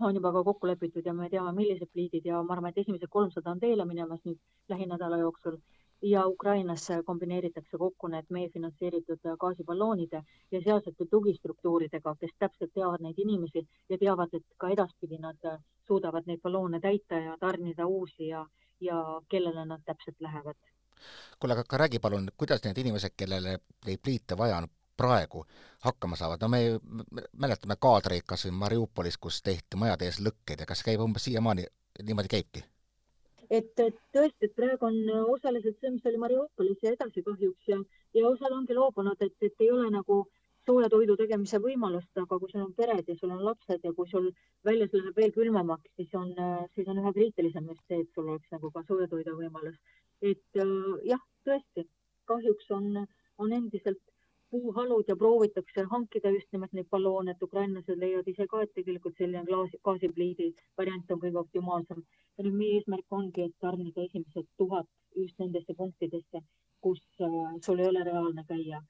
on 0.00 0.14
juba 0.14 0.32
ka 0.32 0.42
kokku 0.44 0.66
lepitud 0.66 1.06
ja 1.06 1.14
me 1.14 1.30
teame, 1.30 1.52
millised 1.56 1.88
pliidid 1.92 2.26
ja 2.28 2.42
ma 2.42 2.52
arvan, 2.52 2.74
et 2.74 2.82
esimesed 2.84 3.08
kolmsada 3.08 3.50
on 3.50 3.60
teele 3.60 3.84
minemas 3.88 4.20
nüüd 4.24 4.38
lähinädala 4.68 5.22
jooksul 5.22 5.56
ja 6.04 6.26
Ukrainas 6.26 6.88
kombineeritakse 7.06 7.78
kokku 7.78 8.08
need 8.12 8.28
meie 8.28 8.48
finantseeritud 8.52 9.22
gaasiballoonide 9.40 10.20
ja 10.52 10.60
sealsete 10.64 11.06
tugistruktuuridega, 11.10 12.14
kes 12.20 12.34
täpselt 12.38 12.72
teavad 12.74 13.00
neid 13.04 13.18
inimesi 13.24 13.64
ja 13.88 13.98
teavad, 13.98 14.34
et 14.36 14.44
ka 14.60 14.68
edaspidi 14.74 15.18
nad 15.18 15.48
suudavad 15.88 16.28
neid 16.28 16.42
balloone 16.44 16.80
täita 16.80 17.20
ja 17.26 17.36
tarnida 17.40 17.86
uusi 17.86 18.28
ja, 18.28 18.44
ja 18.80 19.00
kellele 19.28 19.64
nad 19.64 19.80
täpselt 19.84 20.20
lähevad. 20.20 20.60
kuule, 21.40 21.54
aga 21.54 21.78
räägi 21.78 21.98
palun, 21.98 22.28
kuidas 22.36 22.64
need 22.64 22.78
inimesed, 22.78 23.16
kellele 23.16 23.58
neid 23.86 24.02
pliite 24.02 24.36
vaja 24.36 24.60
on, 24.60 24.68
praegu 24.96 25.44
hakkama 25.84 26.16
saavad, 26.16 26.40
no 26.40 26.48
me 26.48 26.60
mäletame 27.32 27.76
kaadreid 27.80 28.22
kas 28.26 28.44
või 28.46 28.52
Mariupolis, 28.60 29.18
kus 29.18 29.42
tehti 29.42 29.76
majade 29.76 30.06
ees 30.10 30.20
lõkkeid 30.20 30.60
ja 30.60 30.66
kas 30.66 30.84
käib 30.86 31.00
umbes 31.00 31.24
siiamaani, 31.24 31.66
niimoodi 32.02 32.28
käibki? 32.36 32.64
Et, 33.58 33.72
et 33.86 33.98
tõesti, 34.16 34.48
et 34.48 34.54
praegu 34.56 34.88
on 34.88 34.96
osaliselt 35.34 35.78
see, 35.80 35.92
mis 35.96 36.06
oli 36.10 36.22
Mariupolis 36.22 36.80
ja 36.82 36.94
edasi 36.94 37.22
kahjuks 37.26 37.70
ja, 37.72 37.80
ja 38.14 38.28
osad 38.28 38.52
ongi 38.52 38.76
loobunud, 38.76 39.20
et, 39.20 39.36
et 39.42 39.64
ei 39.66 39.70
ole 39.74 39.90
nagu 39.94 40.22
äh, 40.22 40.32
sooja 40.66 40.88
toidu 40.92 41.16
tegemise 41.20 41.60
võimalust, 41.62 42.10
aga 42.20 42.38
kui 42.40 42.50
sul 42.50 42.64
on 42.64 42.72
pered 42.76 43.08
ja 43.08 43.16
sul 43.18 43.32
on 43.34 43.42
lapsed 43.44 43.84
ja 43.84 43.92
kui 43.96 44.08
sul 44.10 44.30
väljas 44.66 44.94
läheb 44.96 45.20
veel 45.20 45.34
külmemaks, 45.36 45.90
siis 45.98 46.14
on, 46.20 46.32
siis 46.76 46.88
on 46.88 47.00
üha 47.02 47.12
kriitilisem 47.16 47.68
just 47.70 47.84
see, 47.88 48.00
et 48.04 48.16
sul 48.16 48.30
oleks 48.32 48.48
nagu 48.54 48.70
ka 48.72 48.84
sooja 48.88 49.08
toidu 49.10 49.36
võimalus. 49.40 49.76
et 50.22 50.60
äh, 50.62 50.72
jah, 51.10 51.22
tõesti, 51.48 51.86
kahjuks 52.30 52.70
on, 52.72 53.04
on 53.38 53.52
endiselt 53.52 54.00
puuhalud 54.54 55.08
ja 55.08 55.16
proovitakse 55.16 55.84
hankida 55.90 56.30
just 56.30 56.52
nimelt 56.52 56.72
neid 56.72 56.88
balloone, 56.96 57.34
et 57.34 57.42
ukrainlased 57.46 58.00
leiavad 58.02 58.28
ise 58.32 58.46
ka, 58.52 58.62
et 58.62 58.74
tegelikult 58.78 59.18
selline 59.18 59.44
klaasi, 59.50 59.80
gaasipliidi 59.88 60.50
variant 60.78 61.14
on 61.16 61.22
kõige 61.26 61.40
optimaalsem. 61.42 62.04
ja 62.38 62.44
nüüd 62.46 62.58
meie 62.60 62.78
eesmärk 62.78 63.18
ongi, 63.18 63.48
et 63.48 63.56
tarnida 63.66 64.06
esimesed 64.08 64.46
tuhat 64.62 64.88
just 65.16 65.38
nendesse 65.42 65.74
punktidesse, 65.80 66.42
kus 66.86 67.02
äh, 67.20 67.36
sul 67.66 67.82
ei 67.82 67.90
ole 67.92 68.04
reaalne 68.10 68.44
käia 68.48 68.82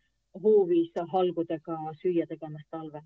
hoovis 0.43 0.93
halgudega 1.13 1.77
süüa 2.03 2.27
tegemas 2.27 2.65
talvel 2.71 3.05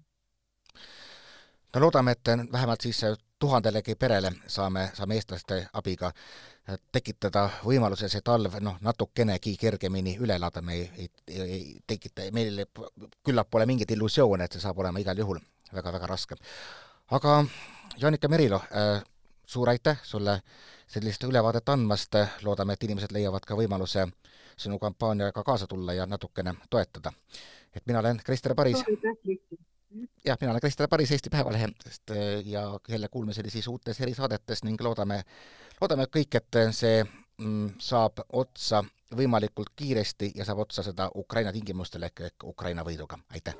no 1.74 1.80
loodame, 1.80 2.12
et 2.16 2.52
vähemalt 2.52 2.80
siis 2.80 3.04
tuhandelegi 3.38 3.94
perele 3.94 4.32
saame, 4.46 4.90
saame 4.94 5.14
eestlaste 5.14 5.66
abiga 5.72 6.12
tekitada 6.92 7.46
võimaluse 7.64 8.08
see 8.12 8.20
talv 8.24 8.58
noh, 8.60 8.76
natukenegi 8.84 9.54
kergemini 9.56 10.16
üle 10.20 10.36
elada, 10.36 10.62
me 10.62 10.74
ei, 10.74 10.88
ei, 10.98 11.40
ei 11.42 11.62
tekita, 11.86 12.28
meil 12.32 12.64
küllap 13.24 13.50
pole 13.50 13.66
mingeid 13.66 13.90
illusioone, 13.96 14.44
et 14.44 14.56
see 14.56 14.64
saab 14.64 14.78
olema 14.84 15.00
igal 15.00 15.18
juhul 15.18 15.40
väga-väga 15.72 16.06
raske. 16.06 16.36
aga 17.10 17.44
Jaanika 18.00 18.28
Merilo 18.28 18.60
äh,, 18.72 19.02
suur 19.46 19.68
aitäh 19.68 20.00
sulle 20.02 20.40
sellist 20.86 21.24
ülevaadet 21.24 21.68
andmast, 21.68 22.14
loodame, 22.42 22.72
et 22.72 22.84
inimesed 22.84 23.12
leiavad 23.12 23.44
ka 23.44 23.56
võimaluse 23.56 24.06
sinu 24.56 24.78
kampaaniaga 24.78 25.44
kaasa 25.44 25.66
tulla 25.66 25.92
ja 25.92 26.06
natukene 26.06 26.54
toetada. 26.70 27.12
et 27.74 27.86
mina 27.86 27.98
olen 27.98 28.20
Krister 28.24 28.54
Paris 28.54 28.84
jah, 30.24 30.36
mina 30.40 30.50
olen 30.52 30.60
Krister 30.60 30.88
Paris 30.88 31.12
Eesti 31.12 31.30
Päevalehest 31.30 32.10
äh, 32.10 32.16
ja 32.44 32.80
jälle 32.88 33.08
kuulmiseni 33.08 33.50
siis 33.50 33.68
uutes 33.68 34.00
erisaadetes 34.00 34.64
ning 34.64 34.80
loodame, 34.80 35.22
loodame 35.80 36.06
kõik, 36.12 36.38
et 36.40 36.60
see 36.74 37.02
mm, 37.04 37.78
saab 37.78 38.24
otsa 38.32 38.82
võimalikult 39.16 39.72
kiiresti 39.76 40.32
ja 40.36 40.44
saab 40.44 40.64
otsa 40.66 40.84
seda 40.84 41.08
Ukraina 41.16 41.52
tingimustel 41.52 42.02
ehk, 42.08 42.20
ehk 42.30 42.48
Ukraina 42.50 42.84
võiduga, 42.84 43.20
aitäh! 43.32 43.56